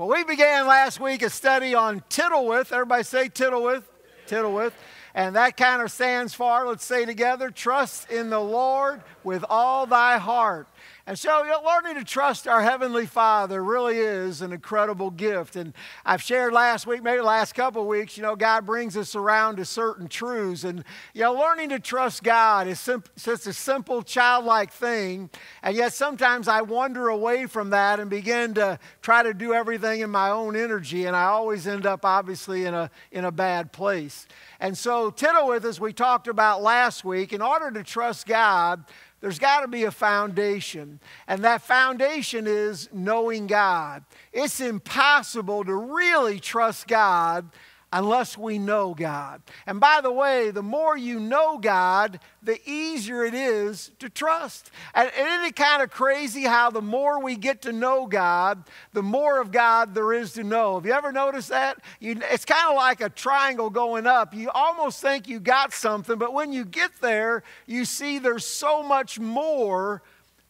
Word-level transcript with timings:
Well, 0.00 0.08
we 0.08 0.24
began 0.24 0.66
last 0.66 0.98
week 0.98 1.20
a 1.20 1.28
study 1.28 1.74
on 1.74 2.02
Tittlewith. 2.08 2.72
Everybody 2.72 3.02
say 3.02 3.28
Tittlewith. 3.28 3.84
Tittlewith. 4.26 4.72
And 5.14 5.36
that 5.36 5.58
kind 5.58 5.82
of 5.82 5.92
stands 5.92 6.32
for, 6.32 6.66
let's 6.66 6.86
say 6.86 7.04
together, 7.04 7.50
trust 7.50 8.10
in 8.10 8.30
the 8.30 8.40
Lord 8.40 9.02
with 9.24 9.44
all 9.50 9.84
thy 9.84 10.16
heart. 10.16 10.68
And 11.10 11.18
so, 11.18 11.44
learning 11.66 11.96
to 11.96 12.04
trust 12.04 12.46
our 12.46 12.62
Heavenly 12.62 13.04
Father 13.04 13.64
really 13.64 13.98
is 13.98 14.42
an 14.42 14.52
incredible 14.52 15.10
gift. 15.10 15.56
And 15.56 15.74
I've 16.06 16.22
shared 16.22 16.52
last 16.52 16.86
week, 16.86 17.02
maybe 17.02 17.20
last 17.20 17.52
couple 17.56 17.84
weeks, 17.84 18.16
you 18.16 18.22
know, 18.22 18.36
God 18.36 18.64
brings 18.64 18.96
us 18.96 19.16
around 19.16 19.56
to 19.56 19.64
certain 19.64 20.06
truths. 20.06 20.62
And, 20.62 20.84
you 21.12 21.22
know, 21.22 21.32
learning 21.32 21.70
to 21.70 21.80
trust 21.80 22.22
God 22.22 22.68
is 22.68 22.78
sim- 22.78 23.02
such 23.16 23.44
a 23.48 23.52
simple, 23.52 24.02
childlike 24.02 24.70
thing. 24.70 25.30
And 25.64 25.74
yet 25.74 25.94
sometimes 25.94 26.46
I 26.46 26.60
wander 26.60 27.08
away 27.08 27.46
from 27.46 27.70
that 27.70 27.98
and 27.98 28.08
begin 28.08 28.54
to 28.54 28.78
try 29.02 29.24
to 29.24 29.34
do 29.34 29.52
everything 29.52 30.02
in 30.02 30.10
my 30.10 30.30
own 30.30 30.54
energy. 30.54 31.06
And 31.06 31.16
I 31.16 31.24
always 31.24 31.66
end 31.66 31.86
up, 31.86 32.04
obviously, 32.04 32.66
in 32.66 32.74
a, 32.74 32.88
in 33.10 33.24
a 33.24 33.32
bad 33.32 33.72
place. 33.72 34.28
And 34.60 34.78
so, 34.78 35.10
Tittlewith, 35.10 35.64
as 35.64 35.80
we 35.80 35.92
talked 35.92 36.28
about 36.28 36.62
last 36.62 37.04
week, 37.04 37.32
in 37.32 37.42
order 37.42 37.72
to 37.72 37.82
trust 37.82 38.28
God, 38.28 38.84
there's 39.20 39.38
got 39.38 39.60
to 39.60 39.68
be 39.68 39.84
a 39.84 39.90
foundation. 39.90 41.00
And 41.26 41.44
that 41.44 41.62
foundation 41.62 42.46
is 42.46 42.88
knowing 42.92 43.46
God. 43.46 44.04
It's 44.32 44.60
impossible 44.60 45.64
to 45.64 45.74
really 45.74 46.40
trust 46.40 46.88
God 46.88 47.50
unless 47.92 48.38
we 48.38 48.58
know 48.58 48.94
God. 48.94 49.42
And 49.66 49.80
by 49.80 50.00
the 50.00 50.12
way, 50.12 50.50
the 50.50 50.62
more 50.62 50.96
you 50.96 51.18
know 51.18 51.58
God, 51.58 52.20
the 52.42 52.60
easier 52.64 53.24
it 53.24 53.34
is 53.34 53.90
to 53.98 54.08
trust. 54.08 54.70
And 54.94 55.10
isn't 55.16 55.44
it 55.44 55.56
kind 55.56 55.82
of 55.82 55.90
crazy 55.90 56.44
how 56.44 56.70
the 56.70 56.82
more 56.82 57.22
we 57.22 57.36
get 57.36 57.62
to 57.62 57.72
know 57.72 58.06
God, 58.06 58.62
the 58.92 59.02
more 59.02 59.40
of 59.40 59.50
God 59.50 59.94
there 59.94 60.12
is 60.12 60.34
to 60.34 60.44
know? 60.44 60.76
Have 60.76 60.86
you 60.86 60.92
ever 60.92 61.10
noticed 61.10 61.48
that? 61.48 61.78
You, 61.98 62.20
it's 62.30 62.44
kind 62.44 62.68
of 62.68 62.76
like 62.76 63.00
a 63.00 63.08
triangle 63.08 63.70
going 63.70 64.06
up. 64.06 64.34
You 64.34 64.50
almost 64.50 65.00
think 65.00 65.26
you 65.26 65.40
got 65.40 65.72
something, 65.72 66.16
but 66.16 66.32
when 66.32 66.52
you 66.52 66.64
get 66.64 66.92
there, 67.00 67.42
you 67.66 67.84
see 67.84 68.18
there's 68.18 68.46
so 68.46 68.82
much 68.82 69.18
more 69.18 70.02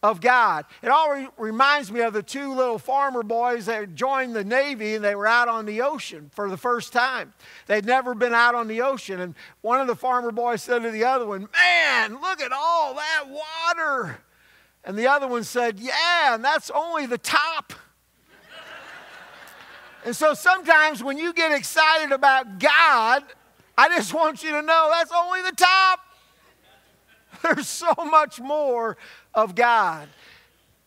of 0.03 0.19
God. 0.19 0.65
It 0.81 0.89
all 0.89 1.27
reminds 1.37 1.91
me 1.91 2.01
of 2.01 2.13
the 2.13 2.23
two 2.23 2.53
little 2.53 2.79
farmer 2.79 3.21
boys 3.21 3.67
that 3.67 3.93
joined 3.93 4.35
the 4.35 4.43
Navy 4.43 4.95
and 4.95 5.03
they 5.03 5.13
were 5.13 5.27
out 5.27 5.47
on 5.47 5.65
the 5.65 5.81
ocean 5.81 6.31
for 6.33 6.49
the 6.49 6.57
first 6.57 6.91
time. 6.91 7.33
They'd 7.67 7.85
never 7.85 8.15
been 8.15 8.33
out 8.33 8.55
on 8.55 8.67
the 8.67 8.81
ocean. 8.81 9.21
And 9.21 9.35
one 9.61 9.79
of 9.79 9.87
the 9.87 9.95
farmer 9.95 10.31
boys 10.31 10.63
said 10.63 10.81
to 10.81 10.91
the 10.91 11.03
other 11.03 11.27
one, 11.27 11.47
Man, 11.53 12.19
look 12.19 12.41
at 12.41 12.51
all 12.51 12.95
that 12.95 13.25
water. 13.29 14.19
And 14.83 14.97
the 14.97 15.07
other 15.07 15.27
one 15.27 15.43
said, 15.43 15.79
Yeah, 15.79 16.33
and 16.33 16.43
that's 16.43 16.71
only 16.71 17.05
the 17.05 17.19
top. 17.19 17.73
and 20.05 20.15
so 20.15 20.33
sometimes 20.33 21.03
when 21.03 21.19
you 21.19 21.31
get 21.31 21.51
excited 21.51 22.11
about 22.11 22.57
God, 22.57 23.23
I 23.77 23.87
just 23.89 24.15
want 24.15 24.43
you 24.43 24.51
to 24.51 24.63
know 24.63 24.89
that's 24.91 25.11
only 25.15 25.43
the 25.43 25.55
top. 25.55 25.99
There's 27.43 27.67
so 27.67 27.93
much 28.05 28.39
more 28.39 28.97
of 29.33 29.55
God. 29.55 30.07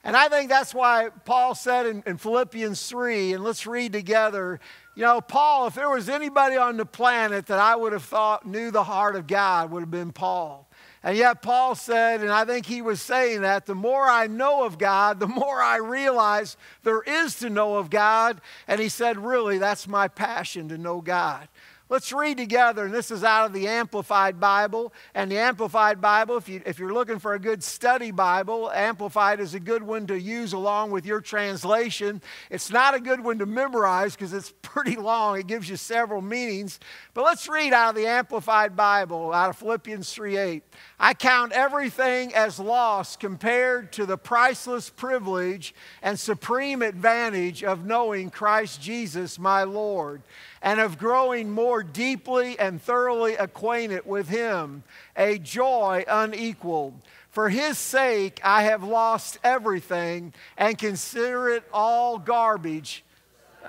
And 0.05 0.15
I 0.15 0.29
think 0.29 0.51
that's 0.51 0.75
why 0.75 1.09
Paul 1.25 1.55
said 1.55 1.87
in, 1.87 2.03
in, 2.07 2.19
Philippians 2.19 2.87
3, 2.87 3.33
and 3.33 3.43
let's 3.43 3.67
read 3.67 3.93
together. 3.95 4.61
You 4.95 5.03
know, 5.03 5.23
Paul, 5.23 5.67
if 5.69 5.75
there 5.75 5.89
was 5.89 6.11
anybody 6.11 6.57
on 6.57 6.77
the 6.77 6.85
planet 6.85 7.47
that 7.47 7.59
I 7.59 7.75
would 7.75 7.95
have 7.95 8.05
thought 8.05 8.47
knew 8.47 8.71
the 8.71 8.85
heart 8.85 9.17
of 9.17 9.27
God, 9.27 9.71
would 9.71 9.81
have 9.81 9.91
been 9.91 10.13
Paul. 10.13 10.69
And 11.03 11.17
yet, 11.17 11.43
Paul 11.43 11.75
said, 11.75 12.21
and 12.21 12.31
I 12.31 12.45
think 12.45 12.67
he 12.67 12.83
was 12.83 13.01
saying 13.01 13.43
that 13.43 13.65
the 13.65 13.75
more 13.75 14.05
I 14.07 14.27
know 14.27 14.65
of 14.65 14.79
God, 14.79 15.21
the 15.21 15.27
more 15.27 15.61
I 15.61 15.77
realize 15.77 16.57
there 16.83 17.03
is 17.03 17.37
to 17.41 17.51
know 17.51 17.77
of 17.77 17.89
God. 17.89 18.43
And 18.69 18.81
he 18.81 18.89
said, 18.91 19.19
really, 19.19 19.59
that's 19.59 19.89
my 19.89 20.09
passion 20.09 20.69
to 20.69 20.79
know 20.79 21.01
God. 21.01 21.49
Let's 21.91 22.15
read 22.15 22.39
together, 22.39 22.87
and 22.87 22.95
this 22.95 23.11
is 23.11 23.23
out 23.23 23.45
of 23.45 23.53
the 23.53 23.69
Amplified 23.69 24.41
Bible. 24.41 24.95
And 25.15 25.31
the 25.31 25.37
Amplified 25.37 26.01
Bible, 26.01 26.39
if, 26.39 26.49
you, 26.49 26.63
if 26.65 26.79
you're 26.79 26.95
looking 26.95 27.19
for 27.19 27.35
a 27.35 27.39
good 27.39 27.63
study 27.63 28.11
Bible, 28.11 28.71
Amplified 28.71 29.39
is 29.39 29.53
a 29.53 29.61
good 29.61 29.83
one 29.83 30.07
to 30.07 30.19
use 30.19 30.55
along 30.55 30.93
with 30.93 31.05
your 31.05 31.21
translation. 31.21 32.23
It's 32.51 32.71
not 32.71 32.95
a 32.95 33.01
good 33.01 33.23
one 33.23 33.39
to 33.41 33.47
memorize 33.47 34.15
because 34.15 34.33
it's 34.33 34.55
pretty 34.63 34.97
long, 34.97 35.39
it 35.39 35.47
gives 35.47 35.69
you 35.69 35.77
several 35.77 36.23
meanings. 36.23 36.81
But 37.13 37.25
let's 37.25 37.49
read 37.49 37.75
out 37.75 37.91
of 37.91 37.97
the 37.97 38.07
Amplified 38.07 38.75
Bible, 38.75 39.35
out 39.35 39.51
of 39.51 39.57
Philippians 39.59 40.11
3 40.11 40.37
8. 40.39 40.63
I 40.99 41.13
count 41.13 41.53
everything 41.53 42.35
as 42.35 42.59
loss 42.59 43.15
compared 43.15 43.93
to 43.93 44.07
the 44.07 44.17
priceless 44.17 44.89
privilege 44.89 45.75
and 46.03 46.19
supreme 46.19 46.81
advantage 46.81 47.63
of 47.63 47.85
knowing 47.85 48.31
Christ 48.31 48.81
Jesus, 48.81 49.39
my 49.39 49.65
Lord 49.65 50.23
and 50.65 50.81
of 50.81 50.97
growing 50.97 51.51
more 51.51 51.83
deeply 51.83 52.59
and 52.59 52.81
thoroughly 52.81 53.35
acquainted 53.35 54.07
with 54.07 54.31
Him, 54.31 54.83
a 55.15 55.39
joy 55.39 56.05
unequaled. 56.09 56.95
For 57.29 57.51
His 57.51 57.77
sake, 57.77 58.41
I 58.43 58.63
have 58.63 58.83
lost 58.83 59.39
everything 59.45 60.33
and 60.57 60.79
consider 60.79 61.51
it 61.51 61.65
all 61.71 62.19
garbage. 62.19 63.05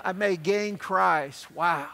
I 0.02 0.12
may 0.12 0.36
gain 0.38 0.78
Christ. 0.78 1.50
Wow. 1.50 1.88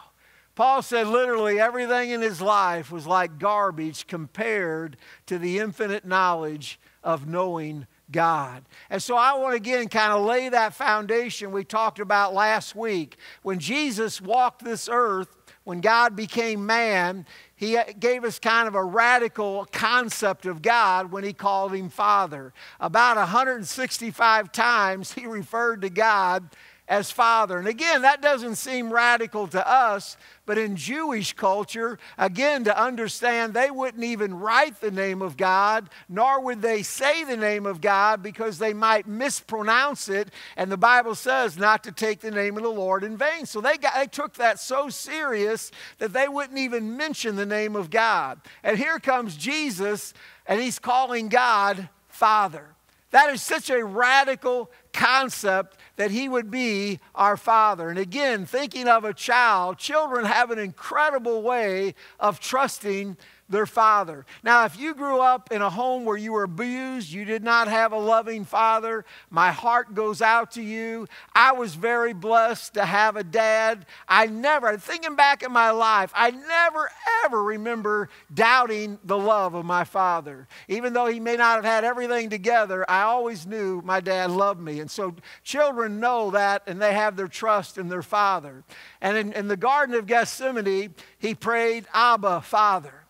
Paul 0.55 0.81
said 0.81 1.07
literally 1.07 1.59
everything 1.59 2.11
in 2.11 2.21
his 2.21 2.39
life 2.39 2.91
was 2.91 3.07
like 3.07 3.39
garbage 3.39 4.07
compared 4.07 4.95
to 5.25 5.37
the 5.37 5.59
infinite 5.59 6.05
knowledge 6.05 6.79
of 7.03 7.27
knowing 7.27 7.87
God. 8.13 8.63
And 8.89 9.03
so 9.03 9.17
I 9.17 9.33
want 9.33 9.51
to 9.51 9.57
again 9.57 9.89
kind 9.89 10.13
of 10.13 10.23
lay 10.23 10.47
that 10.47 10.73
foundation 10.73 11.51
we 11.51 11.65
talked 11.65 11.99
about 11.99 12.33
last 12.33 12.73
week. 12.73 13.17
When 13.41 13.59
Jesus 13.59 14.21
walked 14.21 14.63
this 14.63 14.87
earth, 14.89 15.35
when 15.65 15.81
God 15.81 16.15
became 16.15 16.65
man, 16.65 17.25
he 17.55 17.77
gave 17.99 18.23
us 18.23 18.39
kind 18.39 18.67
of 18.67 18.75
a 18.75 18.83
radical 18.83 19.65
concept 19.71 20.45
of 20.45 20.61
God 20.61 21.11
when 21.11 21.23
he 21.23 21.33
called 21.33 21.73
him 21.73 21.89
Father. 21.89 22.53
About 22.79 23.17
165 23.17 24.51
times 24.51 25.13
he 25.13 25.25
referred 25.25 25.81
to 25.81 25.89
God 25.89 26.49
as 26.87 27.11
Father. 27.11 27.57
And 27.57 27.67
again, 27.67 28.01
that 28.01 28.21
doesn't 28.21 28.55
seem 28.55 28.91
radical 28.91 29.47
to 29.47 29.67
us, 29.67 30.17
but 30.45 30.57
in 30.57 30.75
Jewish 30.75 31.31
culture, 31.33 31.97
again, 32.17 32.65
to 32.65 32.77
understand 32.77 33.53
they 33.53 33.71
wouldn't 33.71 34.03
even 34.03 34.33
write 34.33 34.81
the 34.81 34.91
name 34.91 35.21
of 35.21 35.37
God, 35.37 35.89
nor 36.09 36.41
would 36.41 36.61
they 36.61 36.83
say 36.83 37.23
the 37.23 37.37
name 37.37 37.65
of 37.65 37.79
God 37.79 38.21
because 38.21 38.59
they 38.59 38.73
might 38.73 39.07
mispronounce 39.07 40.09
it. 40.09 40.29
And 40.57 40.69
the 40.69 40.77
Bible 40.77 41.15
says 41.15 41.57
not 41.57 41.85
to 41.85 41.91
take 41.93 42.19
the 42.19 42.31
name 42.31 42.57
of 42.57 42.63
the 42.63 42.69
Lord 42.69 43.05
in 43.05 43.15
vain. 43.15 43.45
So 43.45 43.61
they, 43.61 43.77
got, 43.77 43.95
they 43.95 44.07
took 44.07 44.33
that 44.33 44.59
so 44.59 44.89
serious 44.89 45.71
that 45.99 46.11
they 46.11 46.27
wouldn't 46.27 46.59
even 46.59 46.97
mention 46.97 47.37
the 47.37 47.45
name 47.45 47.77
of 47.77 47.89
God. 47.89 48.41
And 48.61 48.77
here 48.77 48.99
comes 48.99 49.37
Jesus, 49.37 50.13
and 50.45 50.59
he's 50.59 50.79
calling 50.79 51.29
God 51.29 51.87
Father. 52.09 52.67
That 53.11 53.29
is 53.29 53.43
such 53.43 53.69
a 53.69 53.85
radical 53.85 54.71
concept 54.93 55.77
that 55.95 56.11
he 56.11 56.29
would 56.29 56.49
be 56.49 56.99
our 57.15 57.35
father. 57.35 57.89
And 57.89 57.99
again, 57.99 58.45
thinking 58.45 58.87
of 58.87 59.03
a 59.03 59.13
child, 59.13 59.77
children 59.77 60.25
have 60.25 60.51
an 60.51 60.59
incredible 60.59 61.41
way 61.41 61.95
of 62.19 62.39
trusting 62.39 63.17
their 63.53 63.65
father. 63.65 64.25
Now, 64.43 64.65
if 64.65 64.77
you 64.77 64.93
grew 64.93 65.21
up 65.21 65.51
in 65.51 65.61
a 65.61 65.69
home 65.69 66.03
where 66.03 66.17
you 66.17 66.33
were 66.33 66.43
abused, 66.43 67.11
you 67.11 67.23
did 67.23 67.43
not 67.43 67.69
have 67.69 67.93
a 67.93 67.97
loving 67.97 68.43
father, 68.43 69.05
my 69.29 69.51
heart 69.51 69.93
goes 69.93 70.21
out 70.21 70.51
to 70.51 70.61
you. 70.61 71.07
I 71.33 71.53
was 71.53 71.75
very 71.75 72.13
blessed 72.13 72.73
to 72.73 72.83
have 72.83 73.15
a 73.15 73.23
dad. 73.23 73.85
I 74.07 74.25
never, 74.25 74.75
thinking 74.77 75.15
back 75.15 75.43
in 75.43 75.51
my 75.51 75.69
life, 75.69 76.11
I 76.13 76.31
never 76.31 76.89
ever 77.23 77.43
remember 77.43 78.09
doubting 78.33 78.97
the 79.03 79.17
love 79.17 79.53
of 79.53 79.65
my 79.65 79.83
father. 79.83 80.47
Even 80.67 80.93
though 80.93 81.05
he 81.05 81.19
may 81.19 81.37
not 81.37 81.55
have 81.55 81.65
had 81.65 81.83
everything 81.83 82.29
together, 82.29 82.89
I 82.89 83.03
always 83.03 83.45
knew 83.45 83.81
my 83.85 83.99
dad 83.99 84.31
loved 84.31 84.59
me. 84.59 84.79
And 84.79 84.89
so 84.89 85.15
children 85.43 85.99
know 85.99 86.31
that 86.31 86.63
and 86.65 86.81
they 86.81 86.93
have 86.93 87.15
their 87.15 87.27
trust 87.27 87.77
in 87.77 87.87
their 87.87 88.01
father. 88.01 88.63
And 88.99 89.15
in, 89.15 89.33
in 89.33 89.47
the 89.47 89.57
Garden 89.57 89.95
of 89.95 90.07
Gethsemane, 90.07 90.95
he 91.19 91.35
prayed, 91.35 91.85
Abba, 91.93 92.41
Father. 92.41 93.02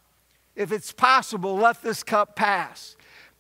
If 0.56 0.72
it's 0.72 0.92
possible, 0.92 1.56
let 1.56 1.82
this 1.82 2.04
cup 2.04 2.36
pass. 2.36 2.96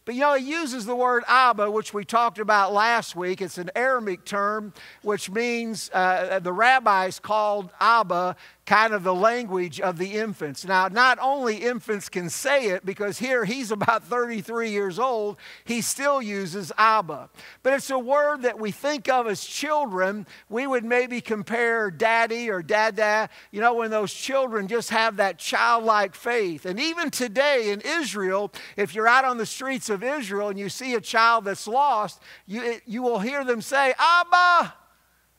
But 0.05 0.15
you 0.15 0.21
know, 0.21 0.33
he 0.33 0.49
uses 0.49 0.85
the 0.85 0.95
word 0.95 1.23
Abba, 1.27 1.71
which 1.71 1.93
we 1.93 2.03
talked 2.03 2.37
about 2.37 2.73
last 2.73 3.15
week. 3.15 3.41
It's 3.41 3.57
an 3.57 3.71
Aramaic 3.73 4.25
term, 4.25 4.73
which 5.01 5.29
means 5.29 5.89
uh, 5.93 6.39
the 6.39 6.51
rabbis 6.51 7.19
called 7.19 7.69
Abba 7.79 8.35
kind 8.65 8.93
of 8.93 9.03
the 9.03 9.13
language 9.13 9.81
of 9.81 9.97
the 9.97 10.13
infants. 10.13 10.63
Now, 10.63 10.87
not 10.87 11.19
only 11.21 11.57
infants 11.57 12.07
can 12.07 12.29
say 12.29 12.67
it, 12.67 12.85
because 12.85 13.19
here 13.19 13.43
he's 13.43 13.71
about 13.83 14.05
33 14.05 14.69
years 14.69 14.99
old, 14.99 15.37
he 15.65 15.81
still 15.81 16.21
uses 16.21 16.71
Abba. 16.77 17.29
But 17.61 17.73
it's 17.73 17.89
a 17.89 17.99
word 17.99 18.43
that 18.43 18.59
we 18.59 18.71
think 18.71 19.09
of 19.09 19.27
as 19.27 19.43
children. 19.43 20.25
We 20.49 20.65
would 20.65 20.85
maybe 20.85 21.19
compare 21.19 21.91
daddy 21.91 22.49
or 22.49 22.61
dada, 22.61 23.29
you 23.51 23.59
know, 23.59 23.73
when 23.73 23.91
those 23.91 24.13
children 24.13 24.67
just 24.67 24.89
have 24.91 25.17
that 25.17 25.37
childlike 25.37 26.15
faith. 26.15 26.65
And 26.65 26.79
even 26.79 27.09
today 27.09 27.71
in 27.71 27.81
Israel, 27.81 28.51
if 28.77 28.95
you're 28.95 29.07
out 29.07 29.25
on 29.25 29.37
the 29.37 29.45
streets 29.45 29.89
of 29.89 30.03
Israel 30.03 30.49
and 30.49 30.59
you 30.59 30.69
see 30.69 30.93
a 30.93 31.01
child 31.01 31.45
that's 31.45 31.67
lost, 31.67 32.21
you, 32.45 32.79
you 32.85 33.01
will 33.01 33.19
hear 33.19 33.43
them 33.43 33.61
say, 33.61 33.93
Abba, 33.97 34.73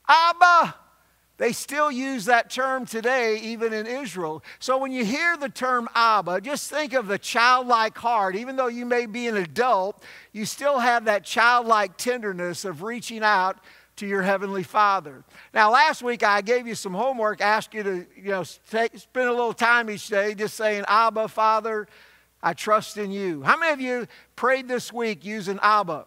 Abba. 0.07 0.75
They 1.37 1.51
still 1.51 1.91
use 1.91 2.25
that 2.25 2.49
term 2.49 2.85
today, 2.85 3.37
even 3.39 3.73
in 3.73 3.85
Israel. 3.85 4.41
So 4.59 4.77
when 4.77 4.93
you 4.93 5.03
hear 5.03 5.35
the 5.35 5.49
term 5.49 5.89
Abba, 5.93 6.39
just 6.41 6.69
think 6.69 6.93
of 6.93 7.07
the 7.07 7.17
childlike 7.17 7.97
heart. 7.97 8.37
Even 8.37 8.55
though 8.55 8.67
you 8.67 8.85
may 8.85 9.05
be 9.05 9.27
an 9.27 9.35
adult, 9.35 10.01
you 10.31 10.45
still 10.45 10.79
have 10.79 11.05
that 11.05 11.25
childlike 11.25 11.97
tenderness 11.97 12.63
of 12.63 12.83
reaching 12.83 13.21
out 13.21 13.57
to 13.97 14.07
your 14.07 14.21
heavenly 14.21 14.63
Father. 14.63 15.23
Now, 15.53 15.71
last 15.71 16.01
week 16.01 16.23
I 16.23 16.41
gave 16.41 16.67
you 16.67 16.75
some 16.75 16.93
homework, 16.93 17.41
asked 17.41 17.73
you 17.73 17.83
to, 17.83 18.05
you 18.15 18.31
know, 18.31 18.43
take, 18.69 18.97
spend 18.97 19.27
a 19.27 19.31
little 19.31 19.53
time 19.53 19.89
each 19.89 20.07
day 20.07 20.35
just 20.35 20.55
saying, 20.55 20.85
Abba, 20.87 21.27
Father, 21.27 21.87
I 22.41 22.53
trust 22.53 22.97
in 22.97 23.11
you. 23.11 23.41
How 23.43 23.57
many 23.57 23.73
of 23.73 23.81
you 23.81 24.07
prayed 24.35 24.67
this 24.67 24.93
week 24.93 25.25
using 25.25 25.59
Abba? 25.61 26.05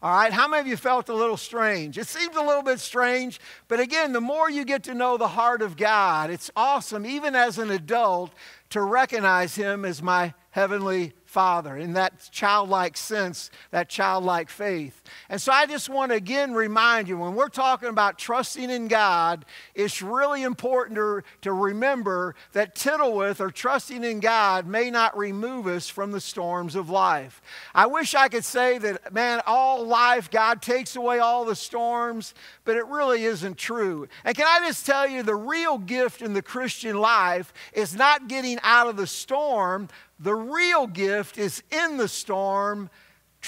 All 0.00 0.12
right, 0.12 0.32
how 0.32 0.46
many 0.46 0.60
of 0.60 0.66
you 0.68 0.76
felt 0.76 1.08
a 1.08 1.14
little 1.14 1.36
strange? 1.36 1.98
It 1.98 2.06
seems 2.06 2.36
a 2.36 2.42
little 2.42 2.62
bit 2.62 2.78
strange, 2.78 3.40
but 3.66 3.80
again, 3.80 4.12
the 4.12 4.20
more 4.20 4.48
you 4.48 4.64
get 4.64 4.84
to 4.84 4.94
know 4.94 5.16
the 5.16 5.26
heart 5.26 5.60
of 5.60 5.76
God, 5.76 6.30
it's 6.30 6.52
awesome, 6.54 7.04
even 7.04 7.34
as 7.34 7.58
an 7.58 7.72
adult, 7.72 8.30
to 8.70 8.80
recognize 8.80 9.56
Him 9.56 9.84
as 9.84 10.00
my 10.00 10.34
heavenly 10.50 11.14
Father 11.28 11.76
in 11.76 11.92
that 11.92 12.26
childlike 12.32 12.96
sense, 12.96 13.50
that 13.70 13.90
childlike 13.90 14.48
faith. 14.48 15.02
And 15.28 15.40
so 15.40 15.52
I 15.52 15.66
just 15.66 15.90
want 15.90 16.10
to 16.10 16.16
again 16.16 16.54
remind 16.54 17.06
you 17.06 17.18
when 17.18 17.34
we're 17.34 17.50
talking 17.50 17.90
about 17.90 18.18
trusting 18.18 18.70
in 18.70 18.88
God, 18.88 19.44
it's 19.74 20.00
really 20.00 20.42
important 20.42 20.96
to, 20.96 21.22
to 21.42 21.52
remember 21.52 22.34
that 22.52 22.74
Tittlewith 22.74 23.42
or 23.42 23.50
trusting 23.50 24.04
in 24.04 24.20
God 24.20 24.66
may 24.66 24.90
not 24.90 25.18
remove 25.18 25.66
us 25.66 25.86
from 25.86 26.12
the 26.12 26.20
storms 26.20 26.74
of 26.74 26.88
life. 26.88 27.42
I 27.74 27.86
wish 27.88 28.14
I 28.14 28.28
could 28.28 28.44
say 28.44 28.78
that, 28.78 29.12
man, 29.12 29.42
all 29.46 29.86
life, 29.86 30.30
God 30.30 30.62
takes 30.62 30.96
away 30.96 31.18
all 31.18 31.44
the 31.44 31.54
storms, 31.54 32.32
but 32.64 32.76
it 32.76 32.86
really 32.86 33.24
isn't 33.24 33.58
true. 33.58 34.08
And 34.24 34.34
can 34.34 34.46
I 34.48 34.66
just 34.66 34.86
tell 34.86 35.06
you, 35.06 35.22
the 35.22 35.34
real 35.34 35.76
gift 35.76 36.22
in 36.22 36.32
the 36.32 36.40
Christian 36.40 36.96
life 36.96 37.52
is 37.74 37.94
not 37.94 38.28
getting 38.28 38.58
out 38.62 38.88
of 38.88 38.96
the 38.96 39.06
storm, 39.06 39.88
the 40.18 40.34
real 40.34 40.86
gift 40.86 41.17
is 41.36 41.62
in 41.70 41.96
the 41.96 42.08
storm 42.08 42.90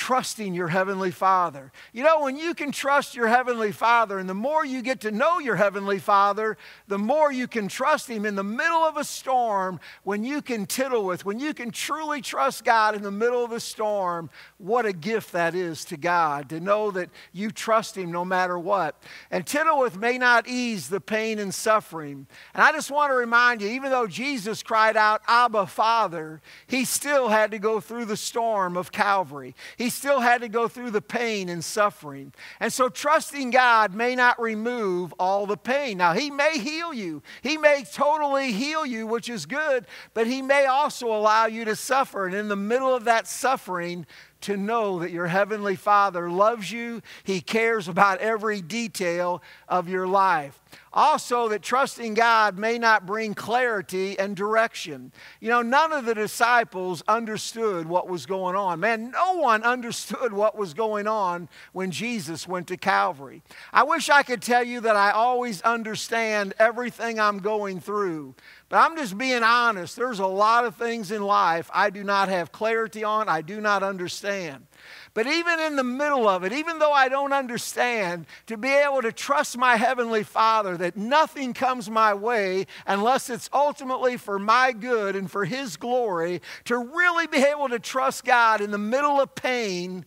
trusting 0.00 0.54
your 0.54 0.68
Heavenly 0.68 1.10
Father. 1.10 1.70
You 1.92 2.02
know, 2.02 2.22
when 2.22 2.38
you 2.38 2.54
can 2.54 2.72
trust 2.72 3.14
your 3.14 3.26
Heavenly 3.26 3.70
Father, 3.70 4.18
and 4.18 4.26
the 4.26 4.32
more 4.34 4.64
you 4.64 4.80
get 4.80 5.02
to 5.02 5.10
know 5.10 5.38
your 5.40 5.56
Heavenly 5.56 5.98
Father, 5.98 6.56
the 6.88 6.96
more 6.96 7.30
you 7.30 7.46
can 7.46 7.68
trust 7.68 8.08
Him 8.08 8.24
in 8.24 8.34
the 8.34 8.42
middle 8.42 8.78
of 8.78 8.96
a 8.96 9.04
storm, 9.04 9.78
when 10.02 10.24
you 10.24 10.40
can 10.40 10.64
tittle 10.64 11.04
with, 11.04 11.26
when 11.26 11.38
you 11.38 11.52
can 11.52 11.70
truly 11.70 12.22
trust 12.22 12.64
God 12.64 12.94
in 12.94 13.02
the 13.02 13.10
middle 13.10 13.44
of 13.44 13.52
a 13.52 13.60
storm, 13.60 14.30
what 14.56 14.86
a 14.86 14.94
gift 14.94 15.32
that 15.32 15.54
is 15.54 15.84
to 15.84 15.98
God 15.98 16.48
to 16.48 16.60
know 16.60 16.90
that 16.92 17.10
you 17.34 17.50
trust 17.50 17.94
Him 17.94 18.10
no 18.10 18.24
matter 18.24 18.58
what. 18.58 18.96
And 19.30 19.46
tittle 19.46 19.80
with 19.80 19.98
may 19.98 20.16
not 20.16 20.48
ease 20.48 20.88
the 20.88 21.02
pain 21.02 21.38
and 21.38 21.52
suffering. 21.52 22.26
And 22.54 22.62
I 22.62 22.72
just 22.72 22.90
want 22.90 23.10
to 23.10 23.16
remind 23.16 23.60
you, 23.60 23.68
even 23.68 23.90
though 23.90 24.06
Jesus 24.06 24.62
cried 24.62 24.96
out, 24.96 25.20
Abba, 25.28 25.66
Father, 25.66 26.40
He 26.66 26.86
still 26.86 27.28
had 27.28 27.50
to 27.50 27.58
go 27.58 27.80
through 27.80 28.06
the 28.06 28.16
storm 28.16 28.78
of 28.78 28.92
Calvary. 28.92 29.54
He 29.76 29.89
still 29.90 30.20
had 30.20 30.40
to 30.40 30.48
go 30.48 30.66
through 30.66 30.90
the 30.90 31.02
pain 31.02 31.48
and 31.48 31.62
suffering. 31.62 32.32
And 32.58 32.72
so 32.72 32.88
trusting 32.88 33.50
God 33.50 33.94
may 33.94 34.14
not 34.14 34.40
remove 34.40 35.12
all 35.18 35.44
the 35.44 35.56
pain. 35.56 35.98
Now, 35.98 36.14
He 36.14 36.30
may 36.30 36.58
heal 36.58 36.94
you, 36.94 37.22
He 37.42 37.58
may 37.58 37.84
totally 37.84 38.52
heal 38.52 38.86
you, 38.86 39.06
which 39.06 39.28
is 39.28 39.44
good, 39.44 39.86
but 40.14 40.26
He 40.26 40.40
may 40.40 40.64
also 40.66 41.08
allow 41.08 41.46
you 41.46 41.64
to 41.66 41.76
suffer. 41.76 42.26
And 42.26 42.34
in 42.34 42.48
the 42.48 42.56
middle 42.56 42.94
of 42.94 43.04
that 43.04 43.28
suffering, 43.28 44.06
to 44.42 44.56
know 44.56 45.00
that 45.00 45.10
your 45.10 45.26
Heavenly 45.26 45.76
Father 45.76 46.30
loves 46.30 46.72
you, 46.72 47.02
He 47.24 47.40
cares 47.40 47.88
about 47.88 48.18
every 48.20 48.62
detail 48.62 49.42
of 49.68 49.88
your 49.88 50.06
life. 50.06 50.60
Also, 50.92 51.48
that 51.48 51.62
trusting 51.62 52.14
God 52.14 52.58
may 52.58 52.76
not 52.76 53.06
bring 53.06 53.32
clarity 53.32 54.18
and 54.18 54.34
direction. 54.34 55.12
You 55.38 55.48
know, 55.48 55.62
none 55.62 55.92
of 55.92 56.04
the 56.04 56.16
disciples 56.16 57.04
understood 57.06 57.86
what 57.86 58.08
was 58.08 58.26
going 58.26 58.56
on. 58.56 58.80
Man, 58.80 59.12
no 59.12 59.36
one 59.36 59.62
understood 59.62 60.32
what 60.32 60.58
was 60.58 60.74
going 60.74 61.06
on 61.06 61.48
when 61.72 61.92
Jesus 61.92 62.48
went 62.48 62.66
to 62.68 62.76
Calvary. 62.76 63.42
I 63.72 63.84
wish 63.84 64.10
I 64.10 64.24
could 64.24 64.42
tell 64.42 64.64
you 64.64 64.80
that 64.80 64.96
I 64.96 65.12
always 65.12 65.62
understand 65.62 66.54
everything 66.58 67.20
I'm 67.20 67.38
going 67.38 67.78
through. 67.78 68.34
But 68.68 68.78
I'm 68.78 68.96
just 68.96 69.16
being 69.16 69.44
honest. 69.44 69.94
There's 69.94 70.18
a 70.18 70.26
lot 70.26 70.64
of 70.64 70.74
things 70.74 71.12
in 71.12 71.22
life 71.22 71.70
I 71.72 71.90
do 71.90 72.02
not 72.02 72.28
have 72.28 72.50
clarity 72.50 73.04
on, 73.04 73.28
I 73.28 73.42
do 73.42 73.60
not 73.60 73.84
understand. 73.84 74.66
But 75.12 75.26
even 75.26 75.58
in 75.58 75.76
the 75.76 75.84
middle 75.84 76.28
of 76.28 76.44
it, 76.44 76.52
even 76.52 76.78
though 76.78 76.92
I 76.92 77.08
don't 77.08 77.32
understand, 77.32 78.26
to 78.46 78.56
be 78.56 78.70
able 78.70 79.02
to 79.02 79.12
trust 79.12 79.58
my 79.58 79.76
Heavenly 79.76 80.22
Father 80.22 80.76
that 80.76 80.96
nothing 80.96 81.52
comes 81.52 81.90
my 81.90 82.14
way 82.14 82.66
unless 82.86 83.28
it's 83.28 83.50
ultimately 83.52 84.16
for 84.16 84.38
my 84.38 84.72
good 84.72 85.16
and 85.16 85.30
for 85.30 85.44
His 85.44 85.76
glory, 85.76 86.40
to 86.64 86.78
really 86.78 87.26
be 87.26 87.38
able 87.38 87.68
to 87.68 87.78
trust 87.78 88.24
God 88.24 88.60
in 88.60 88.70
the 88.70 88.78
middle 88.78 89.20
of 89.20 89.34
pain 89.34 90.04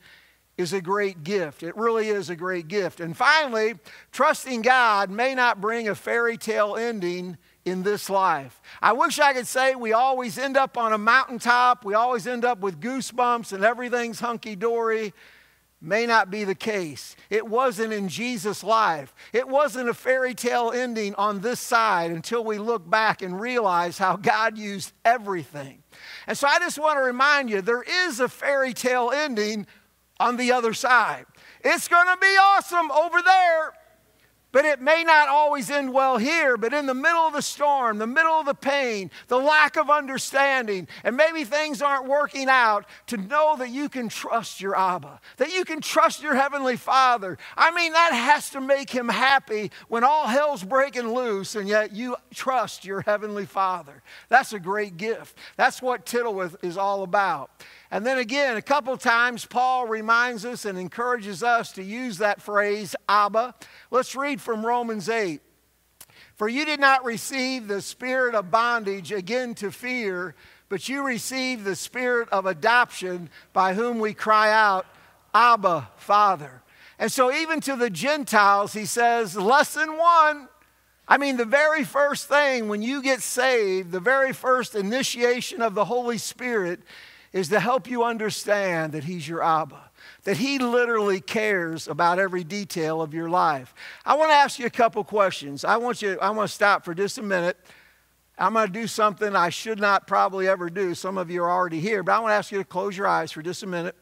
is 0.57 0.71
a 0.71 0.81
great 0.81 1.23
gift. 1.23 1.63
It 1.63 1.75
really 1.75 2.09
is 2.09 2.29
a 2.29 2.35
great 2.35 2.67
gift. 2.67 2.99
And 2.99 3.17
finally, 3.17 3.75
trusting 4.11 4.61
God 4.61 5.09
may 5.09 5.33
not 5.33 5.59
bring 5.59 5.87
a 5.89 5.95
fairy 5.95 6.37
tale 6.37 6.75
ending 6.75 7.37
in 7.65 7.83
this 7.83 8.09
life. 8.09 8.61
I 8.81 8.93
wish 8.93 9.19
I 9.19 9.33
could 9.33 9.47
say 9.47 9.75
we 9.75 9.93
always 9.93 10.37
end 10.37 10.57
up 10.57 10.77
on 10.77 10.93
a 10.93 10.97
mountaintop, 10.97 11.85
we 11.85 11.93
always 11.93 12.27
end 12.27 12.45
up 12.45 12.59
with 12.59 12.79
goosebumps 12.79 13.53
and 13.53 13.63
everything's 13.63 14.19
hunky 14.19 14.55
dory. 14.55 15.13
May 15.85 16.05
not 16.05 16.31
be 16.31 16.45
the 16.45 16.55
case. 16.55 17.17
It 17.29 17.45
wasn't 17.45 17.91
in 17.91 18.07
Jesus' 18.07 18.63
life. 18.63 19.13
It 19.33 19.49
wasn't 19.49 19.89
a 19.89 19.93
fairy 19.93 20.33
tale 20.33 20.71
ending 20.71 21.13
on 21.15 21.41
this 21.41 21.59
side 21.59 22.09
until 22.09 22.41
we 22.41 22.57
look 22.57 22.89
back 22.89 23.21
and 23.21 23.37
realize 23.39 23.97
how 23.97 24.15
God 24.15 24.57
used 24.57 24.93
everything. 25.03 25.83
And 26.25 26.37
so 26.37 26.47
I 26.47 26.59
just 26.59 26.79
want 26.79 26.97
to 26.97 27.01
remind 27.01 27.49
you 27.49 27.59
there 27.59 27.83
is 27.83 28.21
a 28.21 28.29
fairy 28.29 28.73
tale 28.73 29.11
ending 29.13 29.67
on 30.21 30.37
the 30.37 30.53
other 30.53 30.73
side. 30.73 31.25
It's 31.65 31.89
going 31.89 32.07
to 32.07 32.17
be 32.17 32.27
awesome 32.27 32.89
over 32.89 33.21
there. 33.21 33.73
But 34.53 34.65
it 34.65 34.79
may 34.79 35.03
not 35.03 35.29
always 35.29 35.71
end 35.71 35.91
well 35.91 36.17
here, 36.17 36.57
but 36.57 36.73
in 36.73 36.85
the 36.85 36.93
middle 36.93 37.21
of 37.21 37.33
the 37.33 37.41
storm, 37.41 37.97
the 37.97 38.05
middle 38.05 38.33
of 38.33 38.45
the 38.45 38.53
pain, 38.53 39.09
the 39.27 39.39
lack 39.39 39.77
of 39.77 39.89
understanding, 39.89 40.87
and 41.03 41.17
maybe 41.17 41.43
things 41.43 41.81
aren't 41.81 42.07
working 42.07 42.47
out, 42.47 42.85
to 43.07 43.17
know 43.17 43.55
that 43.57 43.71
you 43.71 43.89
can 43.89 44.09
trust 44.09 44.61
your 44.61 44.77
Abba, 44.77 45.19
that 45.37 45.51
you 45.51 45.65
can 45.65 45.81
trust 45.81 46.21
your 46.21 46.35
Heavenly 46.35 46.77
Father. 46.77 47.39
I 47.57 47.71
mean, 47.71 47.93
that 47.93 48.13
has 48.13 48.51
to 48.51 48.61
make 48.61 48.91
Him 48.91 49.09
happy 49.09 49.71
when 49.87 50.03
all 50.03 50.27
hell's 50.27 50.63
breaking 50.63 51.11
loose 51.15 51.55
and 51.55 51.67
yet 51.67 51.91
you 51.91 52.15
trust 52.31 52.85
your 52.85 53.01
Heavenly 53.01 53.47
Father. 53.47 54.03
That's 54.29 54.53
a 54.53 54.59
great 54.59 54.97
gift. 54.97 55.35
That's 55.57 55.81
what 55.81 56.05
Tittlewith 56.05 56.57
is 56.61 56.77
all 56.77 57.01
about. 57.01 57.49
And 57.89 58.05
then 58.05 58.17
again, 58.17 58.57
a 58.57 58.61
couple 58.61 58.97
times, 58.97 59.45
Paul 59.45 59.87
reminds 59.87 60.45
us 60.45 60.65
and 60.65 60.79
encourages 60.79 61.43
us 61.43 61.71
to 61.73 61.83
use 61.83 62.17
that 62.17 62.41
phrase, 62.41 62.95
Abba. 63.07 63.53
Let's 63.91 64.15
read 64.15 64.41
from 64.43 64.65
Romans 64.65 65.09
8. 65.09 65.41
For 66.35 66.47
you 66.47 66.65
did 66.65 66.79
not 66.79 67.05
receive 67.05 67.67
the 67.67 67.81
spirit 67.81 68.35
of 68.35 68.51
bondage 68.51 69.11
again 69.11 69.55
to 69.55 69.71
fear, 69.71 70.35
but 70.69 70.89
you 70.89 71.03
received 71.03 71.63
the 71.63 71.75
spirit 71.75 72.29
of 72.29 72.45
adoption 72.45 73.29
by 73.53 73.73
whom 73.73 73.99
we 73.99 74.13
cry 74.13 74.51
out, 74.51 74.85
Abba, 75.33 75.89
Father. 75.97 76.61
And 76.99 77.11
so, 77.11 77.33
even 77.33 77.59
to 77.61 77.75
the 77.75 77.89
Gentiles, 77.89 78.73
he 78.73 78.85
says, 78.85 79.35
Lesson 79.35 79.97
one. 79.97 80.47
I 81.07 81.17
mean, 81.17 81.37
the 81.37 81.45
very 81.45 81.83
first 81.83 82.29
thing 82.29 82.69
when 82.69 82.81
you 82.81 83.01
get 83.01 83.21
saved, 83.21 83.91
the 83.91 83.99
very 83.99 84.31
first 84.31 84.73
initiation 84.73 85.61
of 85.61 85.75
the 85.75 85.85
Holy 85.85 86.17
Spirit 86.17 86.79
is 87.33 87.49
to 87.49 87.59
help 87.59 87.89
you 87.89 88.03
understand 88.03 88.93
that 88.93 89.03
He's 89.03 89.27
your 89.27 89.43
Abba, 89.43 89.89
that 90.23 90.37
He 90.37 90.57
literally 90.57 91.19
cares 91.19 91.87
about 91.87 92.19
every 92.19 92.43
detail 92.43 93.01
of 93.01 93.13
your 93.13 93.29
life. 93.29 93.73
I 94.05 94.15
want 94.15 94.31
to 94.31 94.35
ask 94.35 94.59
you 94.59 94.65
a 94.65 94.71
couple 94.71 95.03
questions. 95.03 95.65
I 95.65 95.77
want 95.77 96.01
you, 96.01 96.17
I 96.21 96.29
want 96.31 96.49
to 96.49 96.55
stop 96.55 96.85
for 96.85 96.93
just 96.93 97.17
a 97.17 97.23
minute. 97.23 97.57
I'm 98.37 98.53
going 98.53 98.67
to 98.67 98.73
do 98.73 98.87
something 98.87 99.35
I 99.35 99.49
should 99.49 99.79
not 99.79 100.07
probably 100.07 100.47
ever 100.47 100.69
do. 100.69 100.95
Some 100.95 101.17
of 101.17 101.29
you 101.29 101.43
are 101.43 101.51
already 101.51 101.79
here, 101.79 102.01
but 102.01 102.13
I 102.13 102.19
want 102.19 102.31
to 102.31 102.35
ask 102.35 102.51
you 102.51 102.57
to 102.57 102.63
close 102.63 102.97
your 102.97 103.07
eyes 103.07 103.31
for 103.31 103.41
just 103.41 103.63
a 103.63 103.67
minute. 103.67 103.95